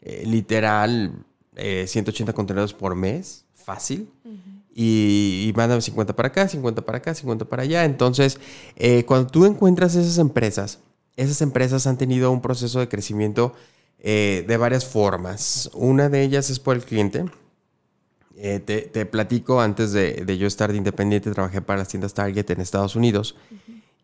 [0.00, 1.24] eh, literal
[1.54, 4.08] 180 contenedores por mes, fácil
[4.74, 7.84] y, y mandan 50 para acá, 50 para acá, 50 para allá.
[7.84, 8.38] Entonces,
[8.76, 10.80] eh, cuando tú encuentras esas empresas,
[11.16, 13.54] esas empresas han tenido un proceso de crecimiento
[13.98, 15.70] eh, de varias formas.
[15.74, 17.24] Una de ellas es por el cliente.
[18.36, 22.60] Eh, te, platico, antes de, yo estar de independiente, trabajé para las tiendas Target en
[22.60, 23.36] Estados Unidos.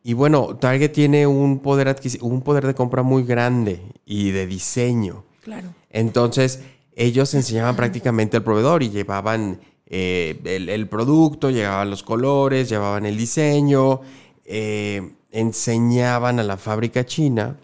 [0.05, 5.25] Y bueno, Target tiene un poder, un poder de compra muy grande y de diseño.
[5.43, 5.75] Claro.
[5.91, 6.61] Entonces,
[6.95, 13.17] ellos enseñaban prácticamente al proveedor y llevaban eh, el, producto, llegaban los colores, llevaban el
[13.17, 14.03] diseño,
[14.45, 17.57] eh, enseñaban a la fábrica china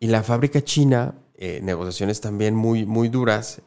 [0.00, 3.60] y la fábrica china, eh, negociaciones también muy, muy duras,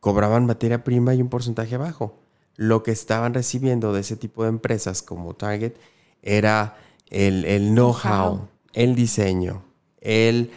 [0.00, 2.16] cobraban materia prima y un porcentaje bajo.
[2.56, 5.74] Lo que estaban recibiendo de ese tipo de empresas como Target
[6.22, 6.76] era
[7.10, 9.62] el, el know-how, el diseño,
[10.00, 10.50] el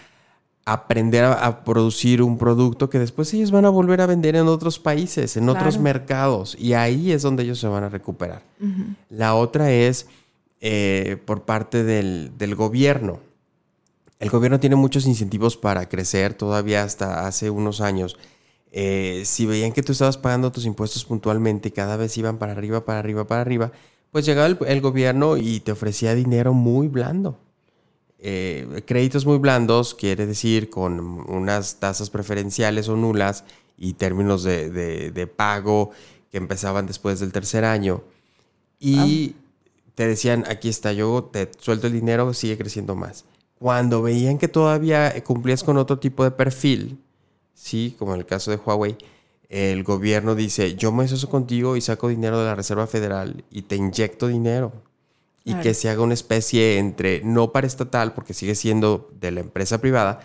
[0.73, 4.79] aprender a, producir un producto que después ellos van a volver a vender en otros
[4.79, 8.43] países, en otros mercados, y ahí es donde ellos se van a recuperar.
[9.09, 10.07] La otra es
[10.61, 13.19] eh, por parte del, del, gobierno.
[14.19, 18.17] El gobierno tiene muchos incentivos para crecer, todavía hasta hace unos años.
[18.71, 22.51] Eh, si veían que tú estabas pagando tus impuestos puntualmente y cada vez iban para
[22.51, 23.71] arriba, para arriba, para arriba,
[24.11, 27.37] pues llegaba el gobierno y te ofrecía dinero muy blando
[28.21, 33.45] eh, créditos muy blandos quiere decir con unas tasas preferenciales o nulas
[33.77, 35.91] y términos de, pago
[36.29, 38.03] que empezaban después del tercer año.
[38.77, 39.35] Y
[39.95, 43.25] te decían, aquí está, yo te suelto el dinero, sigue creciendo más.
[43.57, 46.99] Cuando veían que todavía cumplías con otro tipo de perfil,
[47.53, 48.97] sí, como en el caso de Huawei,
[49.47, 53.63] el gobierno dice, yo me asocio contigo y saco dinero de la Reserva Federal y
[53.63, 54.73] te inyecto dinero
[55.49, 59.39] y que se haga una especie entre no para estatal, porque sigue siendo de la
[59.39, 60.19] empresa privada,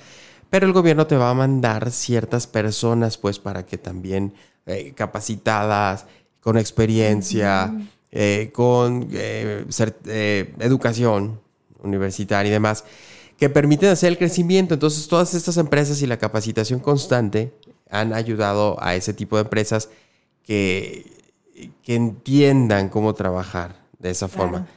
[0.50, 4.34] pero el gobierno te va a mandar ciertas personas, pues, para que también
[4.66, 6.04] eh, capacitadas,
[6.40, 7.74] con experiencia,
[8.12, 11.40] eh, con eh, educación
[11.82, 12.84] universitaria y demás,
[13.38, 14.74] que permiten hacer el crecimiento.
[14.74, 17.54] Entonces, todas estas empresas y la capacitación constante
[17.88, 19.88] han ayudado a ese tipo de empresas
[20.42, 21.10] que,
[21.82, 24.68] que entiendan cómo trabajar de esa forma.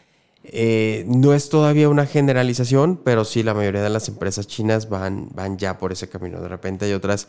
[0.50, 5.28] Eh, no es todavía una generalización, pero sí la mayoría de las empresas chinas van,
[5.34, 6.40] van ya por ese camino.
[6.40, 7.28] De repente hay otras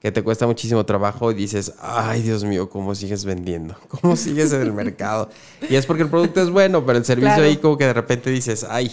[0.00, 3.74] que te cuesta muchísimo trabajo y dices, ay Dios mío, ¿cómo sigues vendiendo?
[3.88, 5.30] ¿Cómo sigues en el mercado?
[5.68, 8.30] Y es porque el producto es bueno, pero el servicio ahí como que de repente
[8.30, 8.92] dices, ay.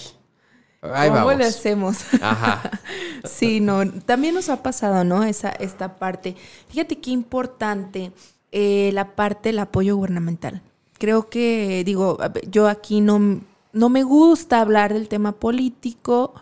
[0.81, 1.97] Ay, ¿Cómo le hacemos?
[2.21, 2.69] Ajá.
[3.23, 5.23] sí, no, también nos ha pasado, ¿no?
[5.23, 6.35] Esa, esta parte.
[6.69, 8.11] Fíjate qué importante
[8.51, 10.61] eh, la parte del apoyo gubernamental.
[10.99, 13.41] Creo que, digo, yo aquí no
[13.75, 16.33] no me gusta hablar del tema político.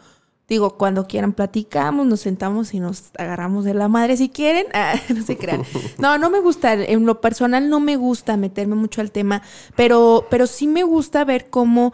[0.47, 4.67] Digo, cuando quieran platicamos, nos sentamos y nos agarramos de la madre si quieren.
[4.73, 5.63] Ah, no se crean.
[5.97, 6.73] No, no me gusta.
[6.73, 9.41] En lo personal no me gusta meterme mucho al tema,
[9.75, 11.93] pero, pero sí me gusta ver cómo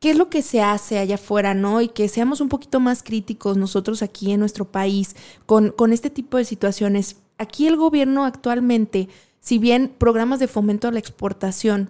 [0.00, 1.80] qué es lo que se hace allá afuera, ¿no?
[1.80, 6.10] Y que seamos un poquito más críticos nosotros aquí en nuestro país con, con este
[6.10, 7.16] tipo de situaciones.
[7.38, 9.08] Aquí el gobierno actualmente,
[9.40, 11.88] si bien programas de fomento a la exportación,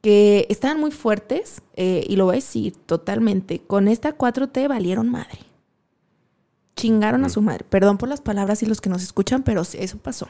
[0.00, 5.08] que estaban muy fuertes, eh, y lo voy a decir totalmente, con esta 4T valieron
[5.08, 5.40] madre.
[6.76, 7.64] Chingaron a su madre.
[7.68, 10.28] Perdón por las palabras y los que nos escuchan, pero eso pasó.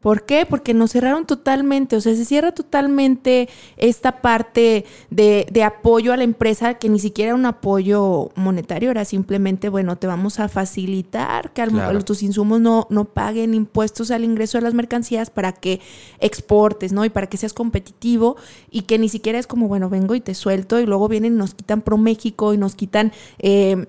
[0.00, 0.46] ¿Por qué?
[0.48, 6.16] Porque nos cerraron totalmente, o sea, se cierra totalmente esta parte de, de, apoyo a
[6.16, 10.48] la empresa que ni siquiera era un apoyo monetario, era simplemente, bueno, te vamos a
[10.48, 11.62] facilitar que
[12.06, 15.80] tus insumos no, no paguen impuestos al ingreso de las mercancías para que
[16.18, 17.04] exportes, ¿no?
[17.04, 18.36] Y para que seas competitivo
[18.70, 21.36] y que ni siquiera es como, bueno, vengo y te suelto y luego vienen y
[21.36, 23.84] nos quitan Pro México y nos quitan eh,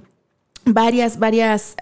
[0.66, 1.76] varias, varias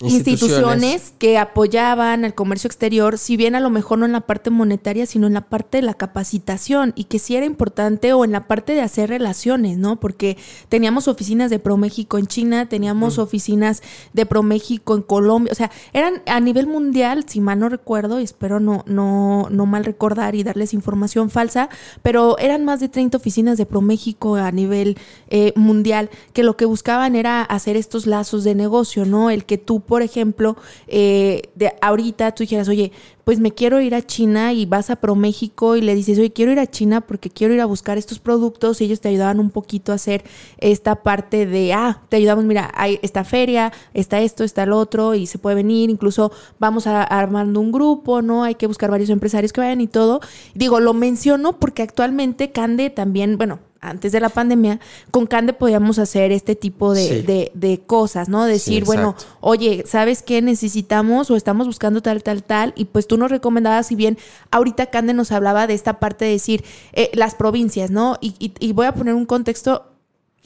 [0.00, 1.12] instituciones.
[1.18, 5.06] que apoyaban el comercio exterior, si bien a lo mejor no en la parte monetaria,
[5.06, 8.46] sino en la parte de la capacitación y que sí era importante o en la
[8.46, 9.98] parte de hacer relaciones, ¿no?
[9.98, 10.36] Porque
[10.68, 13.82] teníamos oficinas de ProMéxico en China, teníamos oficinas
[14.12, 18.24] de ProMéxico en Colombia, o sea, eran a nivel mundial, si mal no recuerdo, y
[18.24, 21.68] espero no, no, no mal recordar y darles información falsa,
[22.02, 24.96] pero eran más de 30 oficinas de ProMéxico a nivel
[25.28, 29.30] eh, mundial que lo que buscaban era hacer estos lazos de negocio, ¿no?
[29.30, 32.92] El que tú por ejemplo, eh, de ahorita tú dijeras, oye,
[33.28, 36.50] pues me quiero ir a China y vas a ProMéxico y le dices, oye, quiero
[36.50, 39.50] ir a China porque quiero ir a buscar estos productos y ellos te ayudaban un
[39.50, 40.24] poquito a hacer
[40.56, 45.14] esta parte de, ah, te ayudamos, mira, hay esta feria, está esto, está el otro
[45.14, 48.44] y se puede venir, incluso vamos a, armando un grupo, ¿no?
[48.44, 50.22] Hay que buscar varios empresarios que vayan y todo.
[50.54, 55.98] Digo, lo menciono porque actualmente Cande también, bueno, antes de la pandemia, con Cande podíamos
[55.98, 58.44] hacer este tipo de, de, cosas, ¿no?
[58.44, 62.72] Decir, bueno, oye, ¿sabes qué necesitamos o estamos buscando tal, tal, tal?
[62.76, 64.16] Y pues tú nos recomendabas, si bien
[64.50, 68.18] ahorita Cande nos hablaba de esta parte de decir eh, las provincias, ¿no?
[68.20, 69.97] Y voy a poner un contexto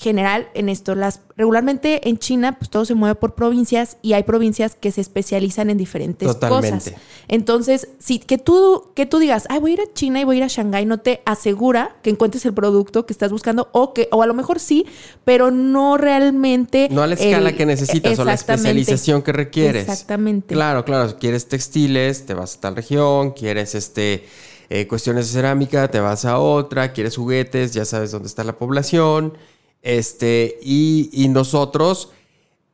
[0.02, 0.94] general en esto.
[0.94, 5.00] Las, regularmente en China, pues todo se mueve por provincias y hay provincias que se
[5.00, 6.92] especializan en diferentes cosas.
[7.28, 10.36] Entonces, si que tú, que tú digas, ay, voy a ir a China y voy
[10.36, 13.94] a ir a Shanghái, no te asegura que encuentres el producto que estás buscando, o
[13.94, 14.84] que, o a lo mejor sí,
[15.24, 16.88] pero no realmente.
[16.90, 19.88] No a la escala que necesitas o la especialización que requieres.
[19.88, 20.54] Exactamente.
[20.54, 21.16] Claro, claro.
[21.18, 24.26] Quieres textiles, te vas a tal región, quieres este.
[24.74, 28.56] Eh, cuestiones de cerámica, te vas a otra, quieres juguetes, ya sabes dónde está la
[28.56, 29.34] población.
[29.82, 32.10] Este, y, nosotros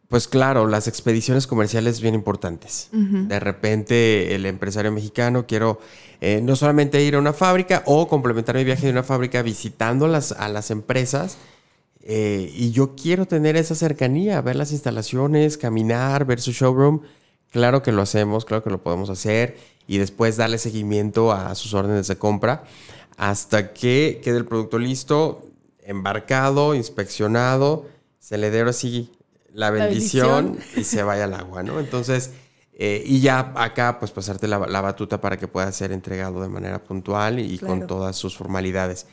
[0.08, 2.88] Pues claro, las expediciones comerciales bien importantes.
[2.92, 5.80] De repente el empresario mexicano quiero
[6.22, 10.08] eh, no solamente ir a una fábrica o complementar mi viaje de una fábrica visitando
[10.08, 11.36] las, a las empresas.
[12.02, 17.02] eh, y yo quiero tener esa cercanía, ver las instalaciones, caminar, ver su showroom.
[17.50, 19.58] Claro que lo hacemos, claro que lo podemos hacer.
[19.86, 22.64] Y después darle seguimiento a sus órdenes de compra
[23.18, 25.47] hasta que quede el producto listo,
[25.88, 27.86] embarcado, inspeccionado,
[28.20, 29.10] se le dé ahora sí
[29.52, 30.80] la bendición, bendición.
[30.80, 31.80] y se vaya al agua, ¿no?
[31.80, 32.32] Entonces,
[32.74, 36.48] eh, y ya acá, pues pasarte la, la batuta para que pueda ser entregado de
[36.48, 37.74] manera puntual y Claro.
[37.74, 39.06] con todas sus formalidades.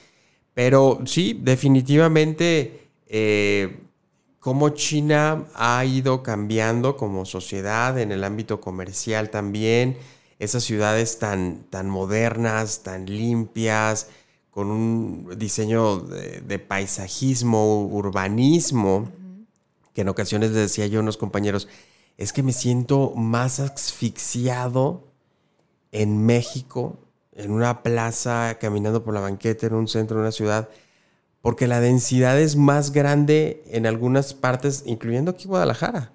[0.53, 3.79] Pero sí, definitivamente, eh,
[4.39, 9.97] cómo China ha ido cambiando como sociedad en el ámbito comercial también.
[10.37, 14.07] Esas ciudades tan, tan modernas, tan limpias,
[14.55, 19.09] con un diseño de, de paisajismo, urbanismo,
[19.93, 21.67] que en ocasiones les decía yo a unos compañeros,
[22.15, 25.09] es que me siento más asfixiado
[25.91, 26.97] en México,
[27.33, 30.69] en una plaza, caminando por la banqueta, en un centro, en una ciudad,
[31.41, 36.13] porque la densidad es más grande en algunas partes, incluyendo aquí Guadalajara,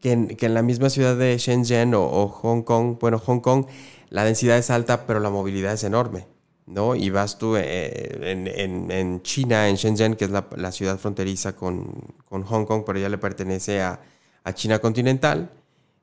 [0.00, 2.96] que, en, que en la misma ciudad de Shenzhen o, o Hong Kong.
[2.98, 3.66] Bueno, Hong Kong,
[4.08, 6.32] la densidad es alta, pero la movilidad es enorme.
[6.66, 6.94] ¿No?
[6.94, 10.98] Y vas tú eh, en, en- en China, en Shenzhen, que es la, la ciudad
[10.98, 11.92] fronteriza con,
[12.24, 14.00] con Hong Kong, pero ya le pertenece a,
[14.44, 15.50] a China continental,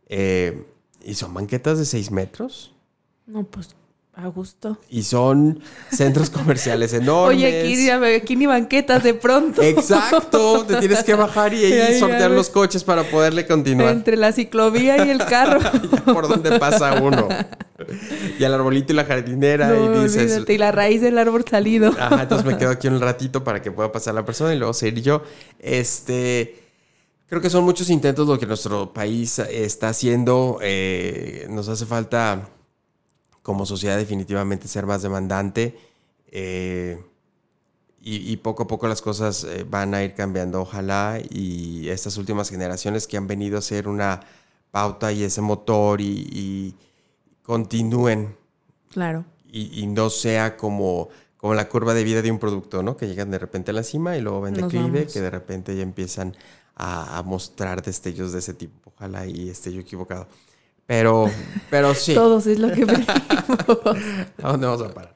[0.08, 0.66] eh,
[1.04, 2.74] y son banquetas de 6 metros.
[3.26, 3.76] No, pues
[4.24, 4.78] a gusto.
[4.90, 5.60] Y son
[5.92, 7.38] centros comerciales enormes.
[7.38, 9.62] Oye, aquí, aquí ni banquetas de pronto.
[9.62, 13.90] Exacto, te tienes que bajar y ahí sortear los coches para poderle continuar.
[13.90, 15.60] Entre la ciclovía y el carro.
[16.06, 17.28] Por dónde pasa uno.
[18.40, 21.44] Y al arbolito y la jardinera No, y dices, olvídate, y la raíz del árbol
[21.50, 21.90] salido.
[22.00, 24.74] Ajá, entonces me quedo aquí un ratito para que pueda pasar la persona y luego
[24.74, 25.24] seguir yo.
[25.60, 26.60] Este,
[27.28, 30.60] creo que son muchos intentos lo que nuestro país está haciendo.
[30.62, 32.50] Eh, nos hace falta,
[33.44, 35.78] como sociedad, definitivamente ser más demandante.
[36.28, 37.04] Eh,
[38.04, 41.20] y, y poco a poco las cosas eh, van a ir cambiando, ojalá.
[41.30, 44.22] Y estas últimas generaciones que han venido a ser una
[44.72, 46.76] pauta y ese motor y, y
[47.44, 48.36] continúen
[48.90, 49.26] Claro.
[49.46, 52.98] y, y no sea como, como la curva de vida de un producto, ¿no?
[52.98, 55.84] Que llegan de repente a la cima y luego ven declive, que de repente ya
[55.84, 56.36] empiezan
[56.76, 58.92] a, a mostrar destellos de ese tipo.
[58.96, 60.28] Ojalá y esté yo equivocado.
[60.92, 61.32] Pero,
[61.70, 62.14] pero sí.
[62.14, 63.08] Todos es lo que pedimos.
[64.44, 65.16] ¿A dónde vamos a parar?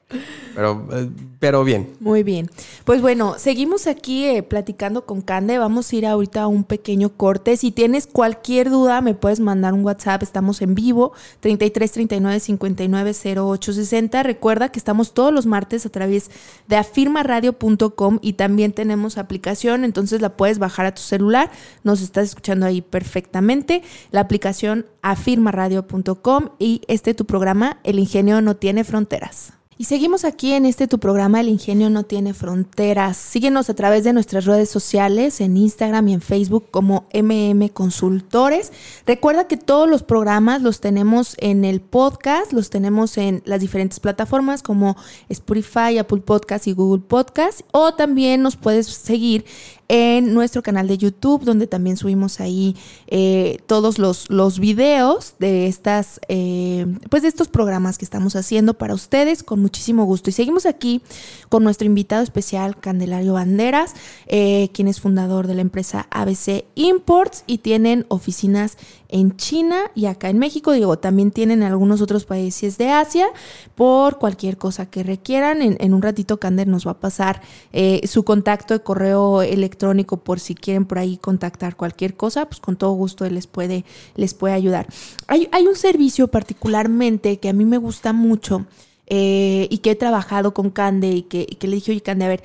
[0.54, 1.92] Pero, eh, pero bien.
[2.00, 2.48] Muy bien.
[2.84, 5.58] Pues bueno, seguimos aquí eh, platicando con Cande.
[5.58, 7.56] Vamos a ir ahorita a un pequeño corte.
[7.56, 10.22] Si tienes cualquier duda, me puedes mandar un WhatsApp.
[10.22, 14.22] Estamos en vivo, 33 39 59 08 60.
[14.22, 16.30] Recuerda que estamos todos los martes a través
[16.68, 21.50] de afirmaradio.com y también tenemos aplicación, entonces la puedes bajar a tu celular.
[21.84, 23.82] Nos estás escuchando ahí perfectamente.
[24.10, 29.55] La aplicación afirmaradio.com y este tu programa, El Ingenio no tiene fronteras.
[29.78, 33.18] Y seguimos aquí en este tu programa El Ingenio no tiene fronteras.
[33.18, 38.72] Síguenos a través de nuestras redes sociales en Instagram y en Facebook como MM Consultores.
[39.06, 44.00] Recuerda que todos los programas los tenemos en el podcast, los tenemos en las diferentes
[44.00, 44.96] plataformas como
[45.28, 47.60] Spotify, Apple Podcast y Google Podcast.
[47.72, 49.44] O también nos puedes seguir
[49.88, 55.66] en nuestro canal de YouTube, donde también subimos ahí eh, todos los, los videos de
[55.66, 60.30] estas, eh, pues de estos programas que estamos haciendo para ustedes con muchísimo gusto.
[60.30, 61.02] Y seguimos aquí
[61.48, 63.94] con nuestro invitado especial, Candelario Banderas,
[64.26, 68.76] eh, quien es fundador de la empresa ABC Imports y tienen oficinas
[69.08, 70.72] en China y acá en México.
[70.72, 73.26] Digo, también tienen en algunos otros países de Asia
[73.74, 75.62] por cualquier cosa que requieran.
[75.62, 77.42] En, un ratito Cander nos va a pasar
[77.72, 82.60] eh, su contacto de correo electrónico por si quieren por ahí contactar cualquier cosa, pues
[82.60, 84.86] con todo gusto él les puede, les puede ayudar.
[85.28, 88.66] Hay, un servicio particularmente que a mí me gusta mucho
[89.08, 92.24] eh, y que he trabajado con Cande y que, y que le dije, oye Cande,
[92.24, 92.42] a ver,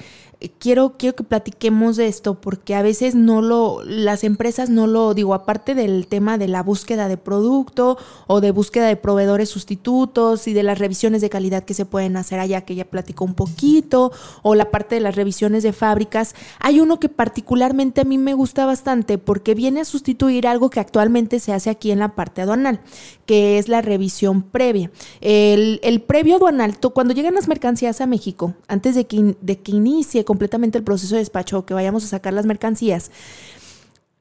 [0.60, 5.14] quiero, quiero que platiquemos de esto porque a veces no lo, las empresas no lo,
[5.14, 10.48] digo, aparte del tema de la búsqueda de producto o de búsqueda de proveedores sustitutos
[10.48, 13.36] y de las revisiones de calidad que se pueden hacer allá, que ya platicó un
[13.36, 18.18] poquito, o la parte de las revisiones de fábricas, hay uno que particularmente a mí
[18.18, 22.16] me gusta bastante porque viene a sustituir algo que actualmente se hace aquí en la
[22.16, 22.82] parte aduanal,
[23.26, 24.92] que es la revisión previa.
[25.20, 29.72] El, el previo aduanal, cuando llegan las mercancías a México, antes de que, de que
[29.72, 33.12] inicie completamente el proceso de despacho o que vayamos a sacar las mercancías,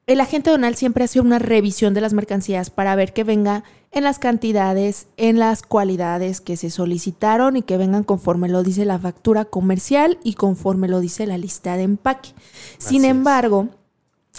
[0.07, 4.03] el agente aduanal siempre hace una revisión de las mercancías para ver que venga en
[4.03, 8.99] las cantidades, en las cualidades que se solicitaron y que vengan conforme lo dice la
[8.99, 12.31] factura comercial y conforme lo dice la lista de empaque.
[12.77, 13.69] Sin Así embargo,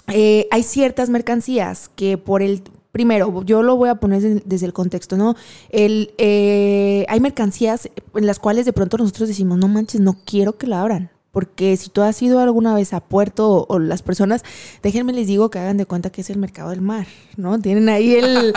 [0.09, 2.61] eh, hay ciertas mercancías que por el
[2.91, 5.35] primero, yo lo voy a poner desde el contexto, ¿no?
[5.69, 10.59] El, eh, hay mercancías en las cuales de pronto nosotros decimos, no manches, no quiero
[10.59, 11.09] que la abran.
[11.33, 14.43] Porque si tú has ido alguna vez a Puerto o, las personas,
[14.83, 17.07] déjenme les digo que hagan de cuenta que es el mercado del mar,
[17.37, 17.59] ¿no?
[17.59, 18.53] Tienen ahí el...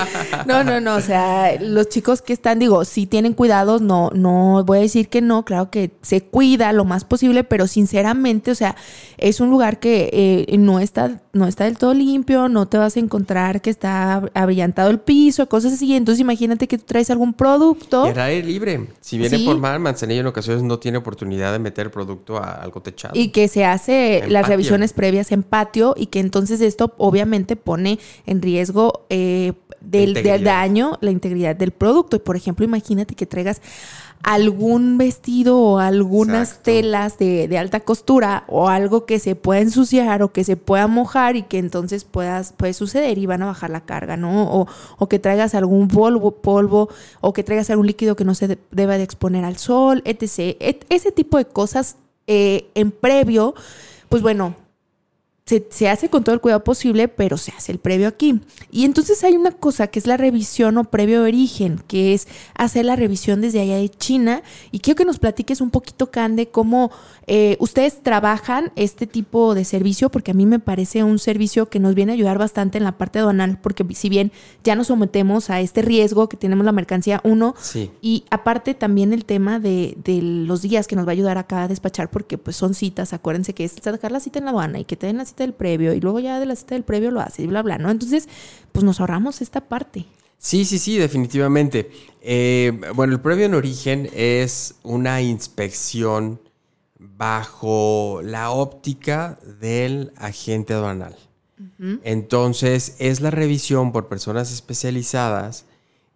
[0.46, 4.62] No, no, no, o sea, los chicos que están, digo, si tienen cuidados, no, no
[4.66, 8.54] voy a decir que no, claro que se cuida lo más posible, pero sinceramente, o
[8.54, 8.76] sea,
[9.16, 12.96] es un lugar que eh, no, está, no está del todo limpio, no te vas
[12.96, 15.94] a encontrar que está abrillantado el piso, cosas así.
[15.94, 18.06] Entonces imagínate que tú traes algún producto.
[18.06, 18.88] Era libre.
[19.00, 22.80] Si viene por mar, Manzanillo en ocasiones no tiene oportunidad de meter producto a algo
[22.82, 23.14] techado.
[23.16, 27.98] Y que se hace las revisiones previas en patio y que entonces esto obviamente pone
[28.26, 32.16] en riesgo eh, del, del, daño la integridad del producto.
[32.16, 33.60] Y por ejemplo, imagínate que traigas
[34.22, 40.22] algún vestido o algunas telas de, de, alta costura o algo que se pueda ensuciar
[40.22, 43.70] o que se pueda mojar y que entonces puedas, puede suceder y van a bajar
[43.70, 44.50] la carga, ¿no?
[44.52, 44.66] O,
[44.98, 46.88] o que traigas algún polvo, polvo
[47.20, 50.56] o que traigas algún líquido que no se deba de exponer al sol, etc.
[50.88, 51.96] ese tipo de cosas
[52.26, 53.54] eh, en previo,
[54.08, 54.56] pues bueno,
[55.46, 58.40] se, hace con todo el cuidado posible, pero se hace el previo aquí.
[58.72, 62.84] Y entonces hay una cosa que es la revisión o previo origen, que es hacer
[62.84, 64.42] la revisión desde allá de China.
[64.72, 66.90] Y quiero que nos platiques un poquito, Cande, cómo
[67.28, 71.78] eh, ustedes trabajan este tipo de servicio, porque a mí me parece un servicio que
[71.78, 74.32] nos viene a ayudar bastante en la parte aduanal, porque si bien
[74.64, 77.54] ya nos sometemos a este riesgo que tenemos la mercancía, uno,
[78.02, 81.62] y aparte también el tema de, de, los días que nos va a ayudar acá
[81.62, 84.80] a despachar, porque pues son citas, acuérdense que es sacar la cita en la aduana
[84.80, 86.84] y que te den la cita del previo y luego ya de la cita del
[86.84, 87.90] previo lo haces y bla, bla, ¿no?
[87.90, 88.28] Entonces,
[88.72, 90.06] pues nos ahorramos esta parte.
[90.38, 91.90] Sí, sí, sí, definitivamente.
[92.20, 96.40] Eh, bueno, el previo en origen es una inspección
[96.98, 101.16] bajo la óptica del agente aduanal.
[102.04, 105.64] Entonces, es la revisión por personas especializadas.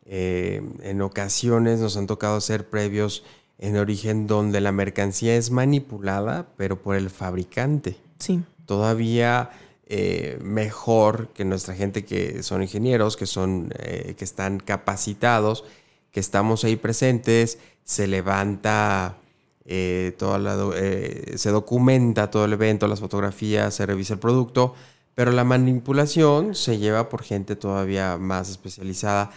[0.05, 3.25] Eh, en ocasiones nos han tocado hacer previos
[3.59, 7.97] en origen donde la mercancía es manipulada, pero por el fabricante.
[8.19, 9.51] Sí todavía
[9.89, 15.65] eh, mejor que nuestra gente que son ingenieros, que, son, eh, que están capacitados,
[16.13, 19.17] que estamos ahí presentes, se levanta
[19.65, 24.77] eh, la, se documenta todo el evento, las fotografías, se revisa el producto,
[25.17, 29.33] pero la manipulación se lleva por gente todavía más especializada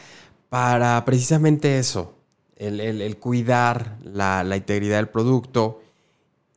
[0.50, 2.14] para precisamente eso,
[2.58, 5.82] el, cuidar la, la integridad del producto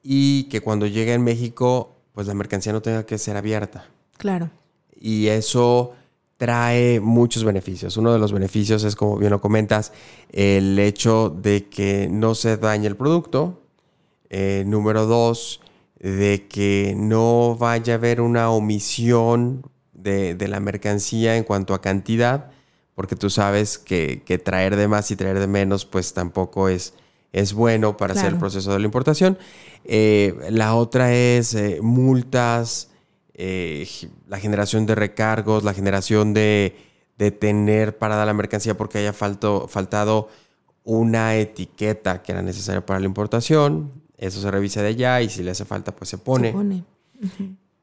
[0.03, 3.91] y que cuando llegue en México pues la mercancía no tenga que ser abierta.
[4.17, 4.49] Claro.
[4.99, 5.93] Y eso
[6.39, 7.99] trae muchos beneficios.
[7.99, 9.93] Uno de los beneficios es, como bien lo comentas,
[10.33, 13.61] el hecho de que no se dañe el producto.
[14.31, 15.61] Eh, número dos,
[16.01, 22.51] de que no vaya a haber una omisión de, la mercancía en cuanto a cantidad,
[22.95, 26.95] porque tú sabes que, traer de más y traer de menos, pues tampoco es,
[27.33, 29.39] es bueno para hacer el proceso de la importación.
[29.85, 32.91] Eh, la otra es eh, multas,
[33.35, 33.87] eh,
[34.27, 36.77] la generación de recargos, la generación de,
[37.19, 40.29] de, tener parada la mercancía porque haya faltado
[40.85, 43.93] una etiqueta que era necesaria para la importación.
[44.17, 46.85] Eso se revisa de allá y si le hace falta, pues se pone.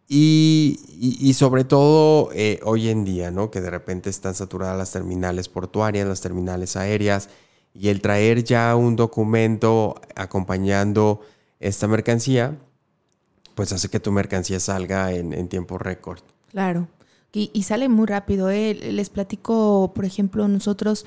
[0.07, 2.31] y, y, sobre todo
[2.63, 3.51] hoy en día, ¿no?
[3.51, 7.29] Que de repente están saturadas las terminales portuarias, las terminales aéreas,
[7.73, 11.21] y el traer ya un documento acompañando
[11.59, 12.57] esta mercancía,
[13.55, 16.19] pues hace que tu mercancía salga en, tiempo récord.
[16.51, 16.87] Claro,
[17.31, 18.49] y, sale muy rápido.
[18.49, 18.75] ¿eh?
[18.75, 21.05] Les platico, por ejemplo, nosotros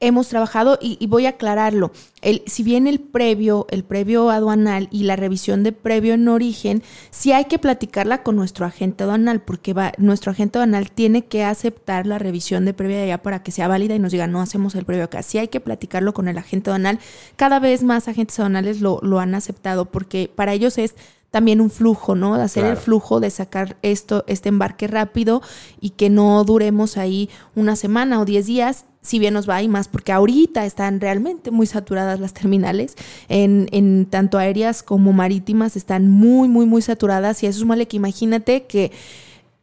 [0.00, 1.92] hemos trabajado y, voy a aclararlo.
[2.22, 6.82] El, si bien el previo, el previo aduanal y la revisión de previo en origen,
[7.10, 11.44] sí hay que platicarla con nuestro agente aduanal, porque va, nuestro agente aduanal tiene que
[11.44, 14.40] aceptar la revisión de previo de allá para que sea válida y nos diga, no
[14.40, 15.22] hacemos el previo acá.
[15.22, 16.98] Sí hay que platicarlo con el agente aduanal.
[17.36, 20.96] Cada vez más agentes aduanales lo, lo han aceptado porque para ellos es
[21.30, 22.36] también un flujo, ¿no?
[22.36, 25.42] De hacer el flujo, de sacar esto, este embarque rápido
[25.80, 29.68] y que no duremos ahí una semana o diez días, si bien nos va y
[29.68, 32.96] más, porque ahorita están realmente muy saturadas las terminales,
[33.28, 37.86] en, en tanto aéreas como marítimas están muy, muy, muy saturadas y eso es malo
[37.88, 38.92] que imagínate que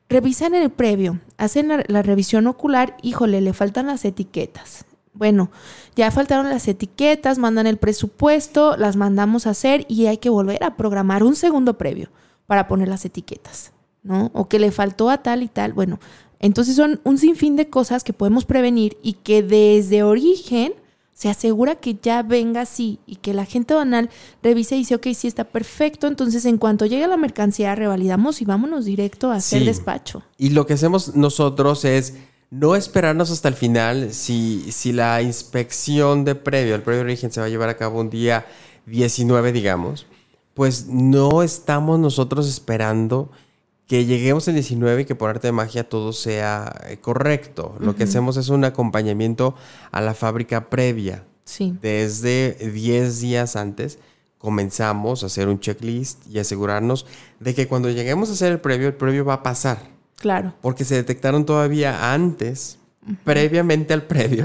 [0.10, 4.86] revisan el previo, hacen la, la revisión ocular, híjole, le faltan las etiquetas.
[5.14, 5.50] Bueno,
[5.96, 10.64] ya faltaron las etiquetas, mandan el presupuesto, las mandamos a hacer y hay que volver
[10.64, 12.12] a programar un segundo previo
[12.46, 13.74] para poner las etiquetas,
[14.08, 14.32] ¿no?
[14.34, 15.74] O que le faltó a tal y tal.
[15.74, 16.00] Bueno,
[16.40, 20.74] entonces son un sinfín de cosas que podemos prevenir y que desde origen
[21.14, 24.12] se asegura que ya venga así y que la gente banal
[24.44, 26.06] revise y dice, ok, sí está perfecto.
[26.06, 30.22] Entonces, en cuanto llegue la mercancía, revalidamos y vámonos directo a hacer despacho.
[30.38, 32.14] Y lo que hacemos nosotros es
[32.52, 37.40] no esperarnos hasta el final si, si la inspección de previo, el previo origen se
[37.40, 38.46] va a llevar a cabo un día
[38.86, 40.06] 19, digamos,
[40.54, 43.32] pues no estamos nosotros esperando
[43.88, 47.76] que lleguemos el 19 y que por arte de magia todo sea eh, correcto.
[47.80, 49.56] Lo que hacemos es un acompañamiento
[49.92, 51.24] a la fábrica previa.
[51.46, 51.74] Sí.
[51.82, 54.00] Desde 10 días antes
[54.38, 57.06] comenzamos a hacer un checklist y asegurarnos
[57.40, 59.80] de que cuando lleguemos a hacer el previo, el previo va a pasar.
[60.18, 60.54] Claro.
[60.62, 62.80] Porque se detectaron todavía antes,
[63.24, 64.44] previamente al previo.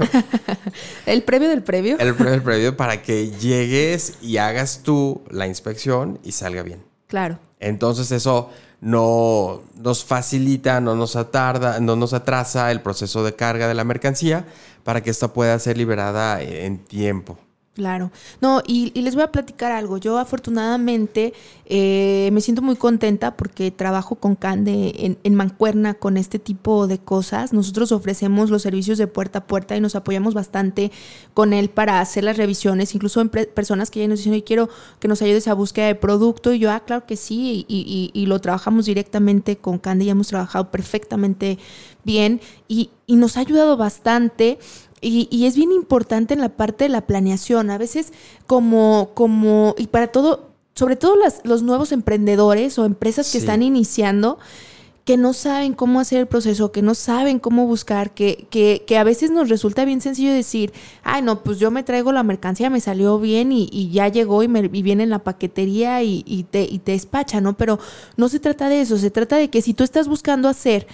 [1.05, 1.97] el previo del previo.
[1.99, 6.81] El previo del previo para que llegues y hagas tú la inspección y salga bien.
[7.07, 7.39] Claro.
[7.59, 8.49] Entonces eso
[8.83, 13.85] no nos facilita, no nos atarda, no nos atrasa el proceso de carga de la
[13.85, 14.45] mercancía
[14.83, 17.37] para que esta pueda ser liberada en tiempo.
[17.75, 18.11] Claro.
[18.39, 19.97] No, y, les voy a platicar algo.
[19.97, 21.33] Yo afortunadamente
[21.65, 26.85] eh, me siento muy contenta porque trabajo con Cande en, en, Mancuerna con este tipo
[26.85, 27.51] de cosas.
[27.51, 30.91] Nosotros ofrecemos los servicios de puerta a puerta y nos apoyamos bastante
[31.33, 32.93] con él para hacer las revisiones.
[32.93, 34.69] Incluso en personas que ya nos dicen, hoy quiero
[34.99, 36.53] que nos ayudes a búsqueda de producto.
[36.53, 37.65] Y yo, ah, claro que sí.
[37.67, 41.57] Y, y, y lo trabajamos directamente con Cande y hemos trabajado perfectamente
[42.03, 42.39] bien.
[42.67, 44.59] Y, y nos ha ayudado bastante
[45.03, 47.69] y, es bien importante en la parte de la planeación.
[47.69, 48.13] A veces
[48.47, 54.39] como, como, y para todo, sobre todo los nuevos emprendedores o empresas que están iniciando,
[55.05, 58.97] que no saben cómo hacer el proceso, que no saben cómo buscar, que, que, que,
[58.97, 60.71] a veces nos resulta bien sencillo decir,
[61.03, 64.47] ay, no, pues yo me traigo la mercancía, me salió bien y, ya llegó y,
[64.47, 67.57] me, viene en la paquetería y, te, y te despacha, ¿no?
[67.57, 67.79] Pero
[68.15, 70.87] no se trata de eso, se trata de que si tú estás buscando hacer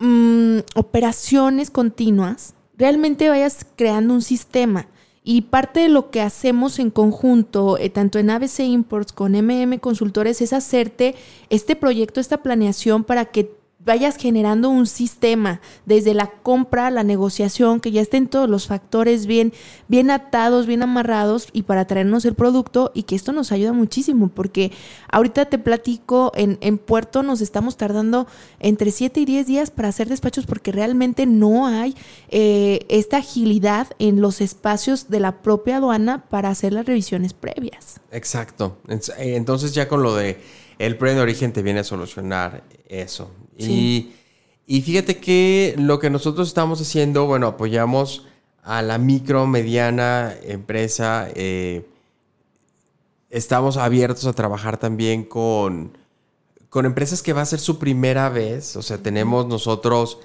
[0.00, 4.88] mm, operaciones continuas, realmente vayas creando un sistema.
[5.28, 9.80] Y parte de lo que hacemos en conjunto, eh, tanto en ABC Imports con MM
[9.80, 11.16] Consultores, es hacerte
[11.50, 13.50] este proyecto, esta planeación para que
[13.86, 19.26] vayas generando un sistema desde la compra, la negociación, que ya estén todos los factores
[19.26, 19.52] bien,
[19.86, 24.28] bien atados, bien amarrados y para traernos el producto y que esto nos ayuda muchísimo
[24.28, 24.72] porque
[25.08, 28.26] ahorita te platico, en, en Puerto nos estamos tardando
[28.58, 31.94] entre 7 y 10 días para hacer despachos porque realmente no hay
[32.28, 38.00] eh, esta agilidad en los espacios de la propia aduana para hacer las revisiones previas.
[38.10, 38.78] Exacto.
[39.16, 40.40] Entonces ya con lo de
[40.80, 43.30] el premio de origen te viene a solucionar eso.
[43.58, 44.12] Y,
[44.82, 48.26] fíjate que lo que nosotros estamos haciendo, bueno, apoyamos
[48.62, 51.28] a la micro, mediana empresa.
[51.34, 51.86] Eh,
[53.30, 55.96] estamos abiertos a trabajar también con,
[56.68, 58.76] con empresas que va a ser su primera vez.
[58.76, 60.18] O sea, tenemos nosotros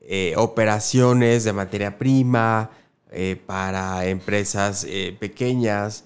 [0.00, 2.70] eh, operaciones de materia prima
[3.12, 4.86] eh, para empresas
[5.18, 6.04] pequeñas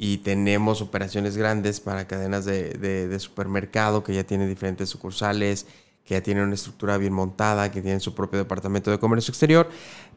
[0.00, 5.66] y tenemos operaciones grandes para cadenas de, supermercado que ya tienen diferentes sucursales,
[6.08, 9.68] que ya tienen una estructura bien montada, que tienen su propio departamento de comercio exterior,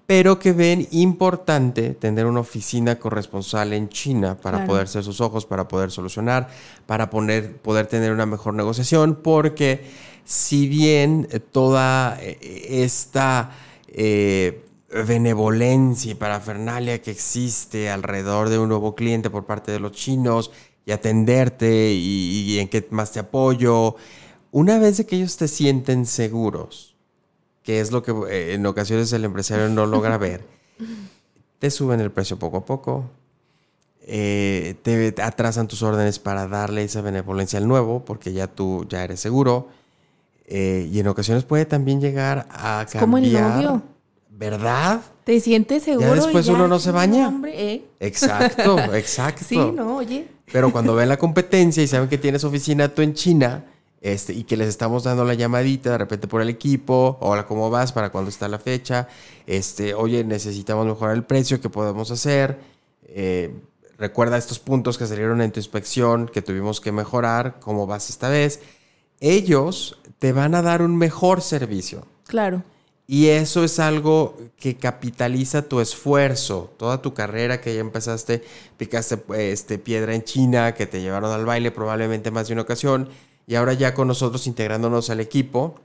[0.07, 5.45] pero que ven importante tener una oficina corresponsal en China para poder ser sus ojos,
[5.45, 6.47] para poder solucionar,
[6.85, 9.83] para poner, poder tener una mejor negociación, porque
[10.23, 12.37] si bien toda eh,
[12.83, 13.51] esta...
[13.89, 14.65] Eh,
[15.07, 20.51] benevolencia y parafernalia que existe alrededor de un nuevo cliente por parte de los chinos
[20.85, 23.95] y atenderte y, en qué más te apoyo.
[24.51, 26.95] Una vez de que ellos te sienten seguros,
[27.63, 30.45] que es lo que eh, en ocasiones el empresario no logra ver,
[31.59, 33.09] te suben el precio poco a poco,
[34.01, 39.03] eh, te atrasan tus órdenes para darle esa benevolencia al nuevo, porque ya tú ya
[39.03, 39.69] eres seguro.
[40.47, 43.03] Eh, y en ocasiones puede también llegar a cambiar.
[43.03, 43.81] Como el novio.
[44.29, 45.01] ¿Verdad?
[45.23, 46.07] ¿Te sientes seguro?
[46.07, 47.31] Ya después uno no se baña.
[47.47, 47.85] ¿eh?
[47.99, 49.45] Exacto, exacto.
[49.47, 50.27] Sí, no, oye.
[50.51, 53.63] Pero cuando ven la competencia y saben que tienes oficina tú en China
[54.01, 57.69] este, y que les estamos dando la llamadita de repente por el equipo, hola, ¿cómo
[57.69, 57.93] vas?
[57.93, 59.07] ¿Para cuándo está la fecha?
[59.45, 62.59] Este, oye, necesitamos mejorar el precio, ¿qué podemos hacer?
[63.03, 63.53] Eh,
[63.99, 68.29] recuerda estos puntos que salieron en tu inspección que tuvimos que mejorar, ¿cómo vas esta
[68.29, 68.59] vez?
[69.19, 72.07] Ellos te van a dar un mejor servicio.
[72.25, 72.63] Claro.
[73.05, 78.41] Y eso es algo que capitaliza tu esfuerzo, toda tu carrera que ya empezaste,
[78.77, 83.09] picaste este, piedra en China, que te llevaron al baile probablemente más de una ocasión,
[83.51, 85.75] y ahora ya con nosotros integrándonos al equipo,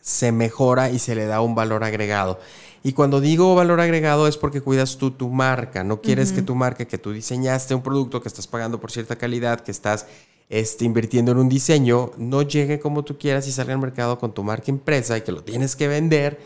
[0.00, 2.40] se mejora y se le da un valor agregado.
[2.82, 6.54] Y cuando digo valor agregado es porque cuidas tú tu marca, no quieres que tu
[6.54, 10.06] marca, que tú diseñaste un producto, que estás pagando por cierta calidad, que estás
[10.48, 14.32] este, invirtiendo en un diseño, no llegue como tú quieras y salga al mercado con
[14.32, 16.40] tu marca impresa y que lo tienes que vender,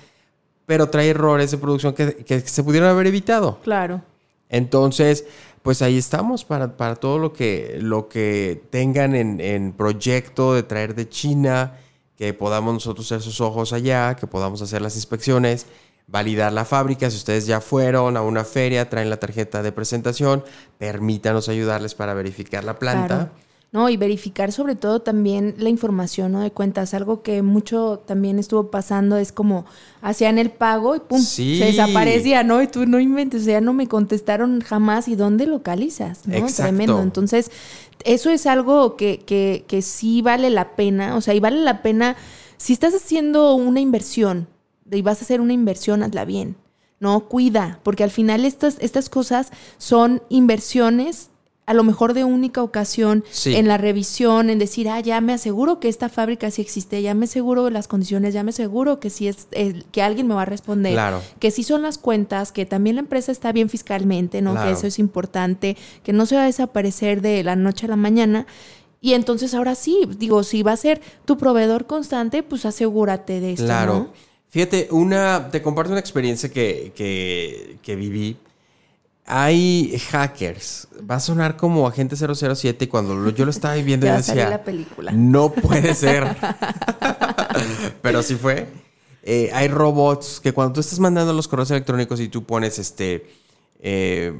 [0.67, 3.61] pero trae errores de producción que, se pudieron haber evitado.
[3.63, 4.03] Claro.
[4.49, 5.25] Entonces,
[5.63, 10.63] pues ahí estamos para, para todo lo que, lo que tengan en, en proyecto de
[10.63, 11.79] traer de China,
[12.17, 15.67] que podamos nosotros ser sus ojos allá, que podamos hacer las inspecciones,
[16.07, 17.11] validar la fábrica.
[17.11, 20.45] Si ustedes ya fueron a una feria, traen la tarjeta de presentación,
[20.79, 23.33] permítanos ayudarles para verificar la planta.
[23.73, 26.41] No, y verificar sobre todo también la información ¿no?
[26.41, 26.93] de cuentas.
[26.93, 29.65] Algo que mucho también estuvo pasando es como
[30.03, 31.59] hacían el pago y pum, Sí.
[31.59, 32.61] se desaparecía, ¿no?
[32.63, 35.09] Y tú no inventes, o sea, no me contestaron jamás.
[35.09, 36.27] ¿Y dónde localizas?
[36.29, 36.35] ¿no?
[36.35, 36.65] Exacto.
[36.65, 37.01] Tremendo.
[37.01, 37.51] Entonces,
[38.05, 41.17] eso es algo que, que, que sí vale la pena.
[41.17, 42.17] O sea, y vale la pena,
[42.59, 44.49] si estás haciendo una inversión
[44.91, 46.57] y vas a hacer una inversión, hazla bien.
[47.01, 51.31] No, cuida, porque al final estas, estas cosas son inversiones
[51.65, 53.55] a lo mejor de única ocasión Sí.
[53.55, 57.15] en la revisión, en decir, ah, ya me aseguro que esta fábrica sí existe, ya
[57.15, 59.47] me aseguro de las condiciones, ya me aseguro que sí es,
[59.93, 61.23] que alguien me va a responder, Claro.
[61.39, 64.53] que sí son las cuentas, que también la empresa está bien fiscalmente, ¿no?
[64.53, 64.67] Claro.
[64.67, 67.97] Que eso es importante, que no se va a desaparecer de la noche a la
[67.97, 68.47] mañana.
[69.01, 73.53] Y entonces ahora sí, digo, si va a ser tu proveedor constante, pues asegúrate de
[73.53, 73.95] esto, Claro.
[73.95, 74.13] ¿no?
[74.49, 78.37] Fíjate, una, te comparto una experiencia que, que, que viví.
[79.25, 80.89] Hay hackers.
[81.09, 84.49] Va a sonar como Agente 007 y cuando lo- yo lo estaba viviendo yo decía,
[84.51, 85.13] la película.
[85.13, 86.37] no puede ser.
[88.03, 88.69] Pero sí fue.
[89.23, 93.31] Eh, hay robots que cuando tú estás mandando los correos electrónicos y tú pones este,
[93.79, 94.33] eh,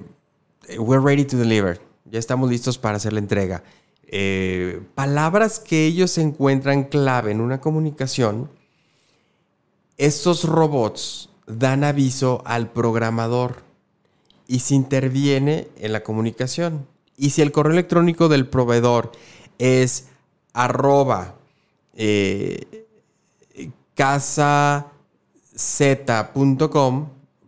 [0.79, 3.63] we're ready to deliver, ya estamos listos para hacer la entrega.
[4.09, 8.51] Eh, palabras que ellos encuentran clave en una comunicación,
[9.99, 13.63] estos robots dan aviso al programador
[14.53, 16.87] y se interviene en la comunicación.
[17.17, 19.13] Y si el correo electrónico del proveedor
[19.59, 20.09] es
[20.53, 21.37] arroba
[21.95, 22.87] eh,
[23.95, 24.99] casaz.com,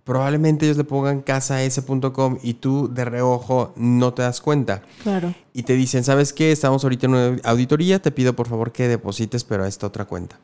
[0.03, 4.81] probablemente ellos le pongan casas.com y tú de reojo no te das cuenta.
[5.03, 5.35] Claro.
[5.53, 6.53] Y te dicen, ¿sabes qué?
[6.53, 10.07] Estamos ahorita en una auditoría, te pido por favor que deposites, pero a esta otra
[10.07, 10.41] cuenta.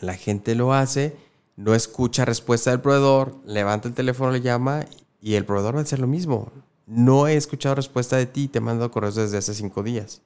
[0.00, 1.16] La gente lo hace,
[1.54, 4.84] no escucha respuesta del proveedor, levanta el teléfono, le llama
[5.20, 6.50] y el proveedor va a hacer lo mismo.
[6.86, 10.22] No he escuchado respuesta de ti, te he mandado correos desde hace cinco días.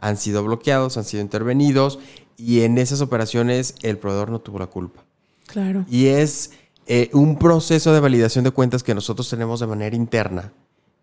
[0.00, 1.98] Han sido bloqueados, han sido intervenidos
[2.36, 5.04] y en esas operaciones el proveedor no tuvo la culpa.
[5.46, 5.86] Claro.
[5.88, 6.50] Y es
[6.86, 10.52] eh, un proceso de validación de cuentas que nosotros tenemos de manera interna,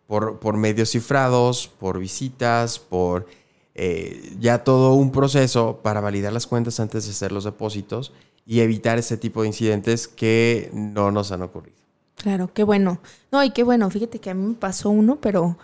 [0.05, 3.25] por, por medios cifrados, por visitas, por
[3.73, 8.11] eh, ya todo un proceso para validar las cuentas antes de hacer los depósitos
[8.45, 11.80] y evitar ese tipo de incidentes que no nos han ocurrido.
[12.21, 12.99] Claro, qué bueno.
[13.31, 13.89] No, y qué bueno.
[13.89, 15.57] Fíjate que a mí me pasó uno, pero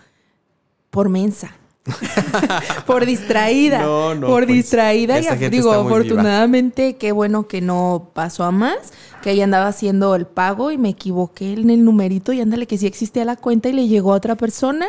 [0.89, 1.55] por mensa.
[2.87, 3.83] por distraída.
[3.83, 5.19] No, no, por pues, distraída.
[5.19, 5.85] Y digo, viva.
[5.85, 8.91] afortunadamente, qué bueno que no pasó a más.
[9.21, 12.79] Que ahí andaba haciendo el pago y me equivoqué en el numerito y ándale que
[12.79, 14.87] sí existía la cuenta y le llegó a otra persona.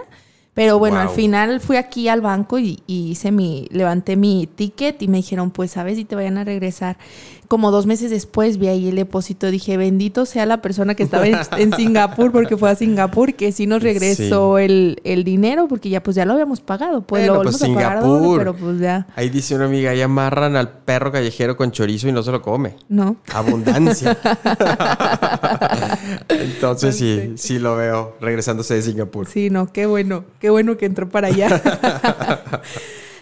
[0.55, 5.01] Pero bueno, al final fui aquí al banco y, y hice mi, levanté mi ticket
[5.03, 6.99] y me dijeron, pues sabes si te vayan a regresar.
[7.47, 11.27] Como dos meses después vi ahí el depósito, dije, bendito sea la persona que estaba
[11.29, 15.89] en, en Singapur, porque fue a Singapur, que sí nos regresó el, el dinero, porque
[15.91, 17.03] ya pues ya lo habíamos pagado.
[17.03, 18.39] Pues Bueno, lo pues, volvimos a pagar doble, Singapur.
[18.39, 22.13] pero pues ya, Ahí dice una amiga, ahí amarran al perro callejero con chorizo y
[22.13, 22.75] no se lo come.
[22.89, 23.17] ¿no?
[23.33, 24.19] Abundancia.
[26.29, 29.27] Entonces sí, sí lo veo regresándose de Singapur.
[29.27, 31.49] Sí, no, qué bueno, qué bueno que entró para allá.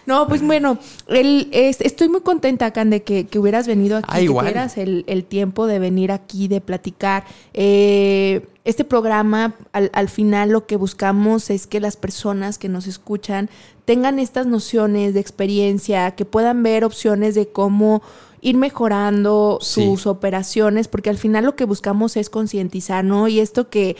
[0.05, 4.07] no, pues bueno, el, es- estoy muy contenta, Can, de que, que hubieras venido aquí,
[4.09, 7.25] Ah, que tuvieras el, el tiempo de venir aquí, de platicar.
[7.53, 12.85] Eh, este programa, al, al final lo que buscamos es que las personas que nos
[12.87, 13.49] escuchan
[13.85, 18.01] tengan estas nociones de experiencia, que puedan ver opciones de cómo
[18.47, 19.83] ir mejorando Sí.
[19.83, 23.27] sus operaciones, porque al final lo que buscamos es concientizar, ¿no?
[23.27, 23.95] Y esto que,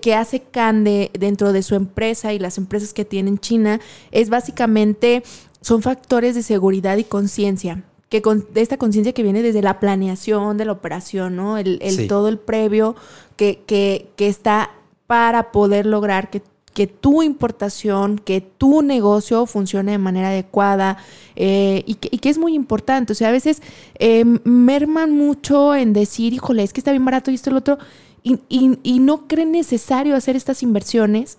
[0.00, 3.80] que hace Cande dentro de su empresa y las empresas que tiene en China
[4.10, 5.22] es básicamente,
[5.60, 7.82] son factores de seguridad y conciencia.
[8.08, 11.58] Que con, de esta conciencia que viene desde la planeación de la operación, ¿no?
[11.58, 12.06] El, el Sí.
[12.08, 12.96] todo el previo
[13.36, 14.70] que, que, que está
[15.06, 16.42] para poder lograr que,
[16.74, 20.98] que tu importación, que tu negocio funcione de manera adecuada
[21.36, 23.12] eh, y, que, es muy importante.
[23.12, 23.62] O sea, a veces
[23.98, 27.58] eh, merman mucho en decir, híjole, es que está bien barato y esto y lo
[27.58, 27.78] otro,
[28.22, 31.38] y, y- y no creen necesario hacer estas inversiones.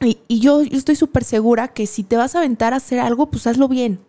[0.00, 2.98] Y, y yo, yo estoy súper segura que si te vas a aventar a hacer
[3.00, 4.00] algo, pues hazlo bien.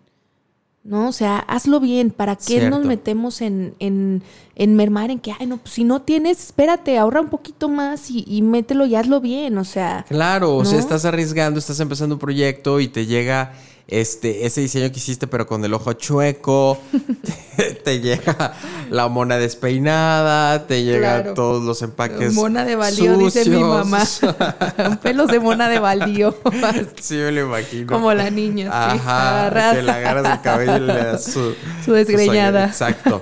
[0.87, 1.09] ¿No?
[1.09, 2.11] O sea, hazlo bien.
[2.11, 4.23] ¿Para qué nos metemos en, en,
[4.55, 8.09] en mermar en que, ay, no, pues si no tienes, espérate, ahorra un poquito más
[8.09, 9.57] y, y mételo y hazlo bien.
[9.57, 13.51] O sea, Claro, o sea, estás arriesgando, estás empezando un proyecto y te llega
[13.87, 16.77] este, ese diseño que hiciste, pero con el ojo chueco,
[17.85, 18.53] te, llega
[18.89, 22.33] la mona despeinada, te llegan todos los empaques.
[22.33, 24.03] Mona de baldío, dice mi mamá.
[25.01, 26.35] Pelos de mona de baldío.
[26.99, 27.87] sí, me lo imagino.
[27.87, 28.69] Como la niña.
[28.73, 32.65] Ajá, que le agarras el cabello y le das su, su desgreñada.
[32.65, 33.21] exacto.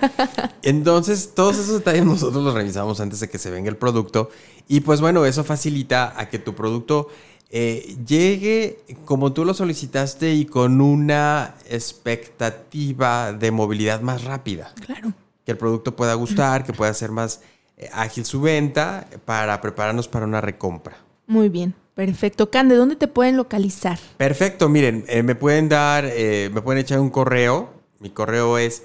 [0.63, 4.31] Entonces, todos esos detalles nosotros los revisamos antes de que se venga el producto.
[4.67, 7.09] Y pues bueno, eso facilita a que tu producto
[7.57, 14.73] eh, llegue como tú lo solicitaste y con una expectativa de movilidad más rápida.
[14.85, 15.13] Claro.
[15.45, 17.39] Que el producto pueda gustar, que pueda ser más
[17.77, 20.97] eh, ágil su venta para prepararnos para una recompra.
[21.27, 21.73] Muy bien.
[21.93, 22.51] Perfecto.
[22.51, 23.99] Cande, ¿dónde te pueden localizar?
[24.17, 27.71] Perfecto, miren, eh, me pueden dar, me pueden echar un correo.
[27.99, 28.83] Mi correo es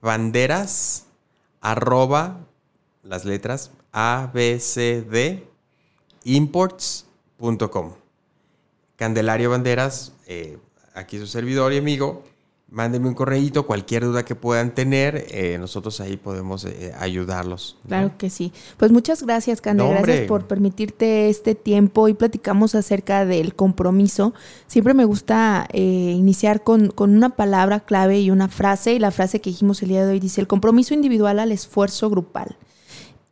[0.00, 1.06] cbanderas
[1.60, 2.40] arroba
[3.04, 5.44] las letras abcd
[6.24, 7.06] imports
[8.96, 10.58] Candelario Banderas, eh,
[10.94, 12.22] aquí su servidor y amigo.
[12.70, 17.76] Mándenme un correíto, cualquier duda que puedan tener, eh, nosotros ahí podemos eh, ayudarlos.
[17.86, 18.52] Claro que sí.
[18.78, 24.34] Pues muchas gracias, Candelario, gracias por permitirte este tiempo y platicamos acerca del compromiso.
[24.66, 29.40] Siempre me gusta iniciar con, con una palabra clave y una frase, y la frase
[29.40, 32.56] que dijimos el día de hoy dice, el compromiso individual al esfuerzo grupal.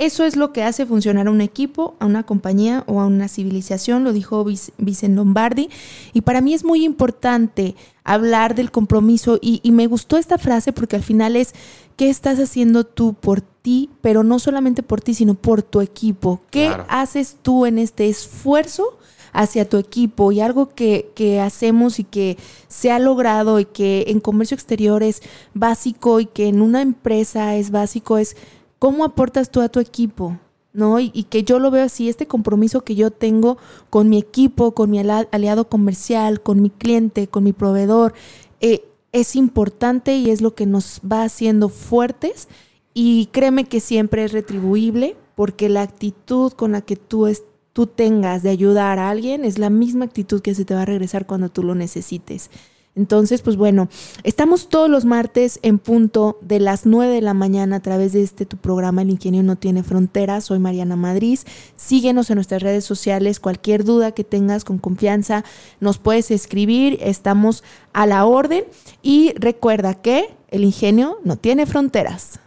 [0.02, 3.28] Eso es lo que hace funcionar a un equipo, a una compañía o a una
[3.28, 5.70] civilización, lo dijo Vicente Lombardi.
[6.12, 10.96] Y para mí es muy importante hablar del compromiso y, me gustó esta frase porque
[10.96, 11.54] al final es,
[11.96, 13.90] ¿qué estás haciendo tú por ti?
[14.00, 16.40] Pero no solamente por ti, sino por tu equipo.
[16.50, 18.98] ¿Qué haces tú en este esfuerzo?
[19.34, 22.36] hacia tu equipo y algo que, que, hacemos y que
[22.68, 25.22] se ha logrado y que en comercio exterior es
[25.54, 28.36] básico y que en una empresa es básico es
[28.82, 30.40] ¿Cómo aportas tú a tu equipo?
[30.72, 30.98] ¿No?
[30.98, 33.56] Y, que yo lo veo así, este compromiso que yo tengo
[33.90, 38.12] con mi equipo, con mi aliado comercial, con mi cliente, con mi proveedor,
[38.60, 42.48] eh, es importante y es lo que nos va haciendo fuertes.
[42.92, 47.28] Y créeme que siempre es retribuible porque la actitud con la que tú,
[47.72, 50.86] tú tengas de ayudar a alguien es la misma actitud que se te va a
[50.86, 52.50] regresar cuando tú lo necesites.
[52.94, 53.88] Entonces, pues bueno,
[54.22, 58.22] estamos todos los martes en punto de las 9 de la mañana a través de
[58.22, 60.44] este tu programa El Ingenio No Tiene Fronteras.
[60.44, 61.38] Soy Mariana Madrid.
[61.76, 63.40] Síguenos en nuestras redes sociales.
[63.40, 65.42] Cualquier duda que tengas con confianza,
[65.80, 66.98] nos puedes escribir.
[67.00, 67.64] Estamos
[67.94, 68.64] a la orden.
[69.02, 72.40] Y recuerda que el ingenio no tiene fronteras.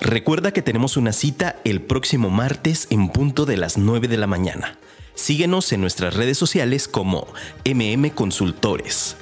[0.00, 4.26] Recuerda que tenemos una cita el próximo martes en punto de las 9 de la
[4.26, 4.78] mañana.
[5.16, 7.26] Síguenos en nuestras redes sociales como
[7.64, 9.16] MM Consultores.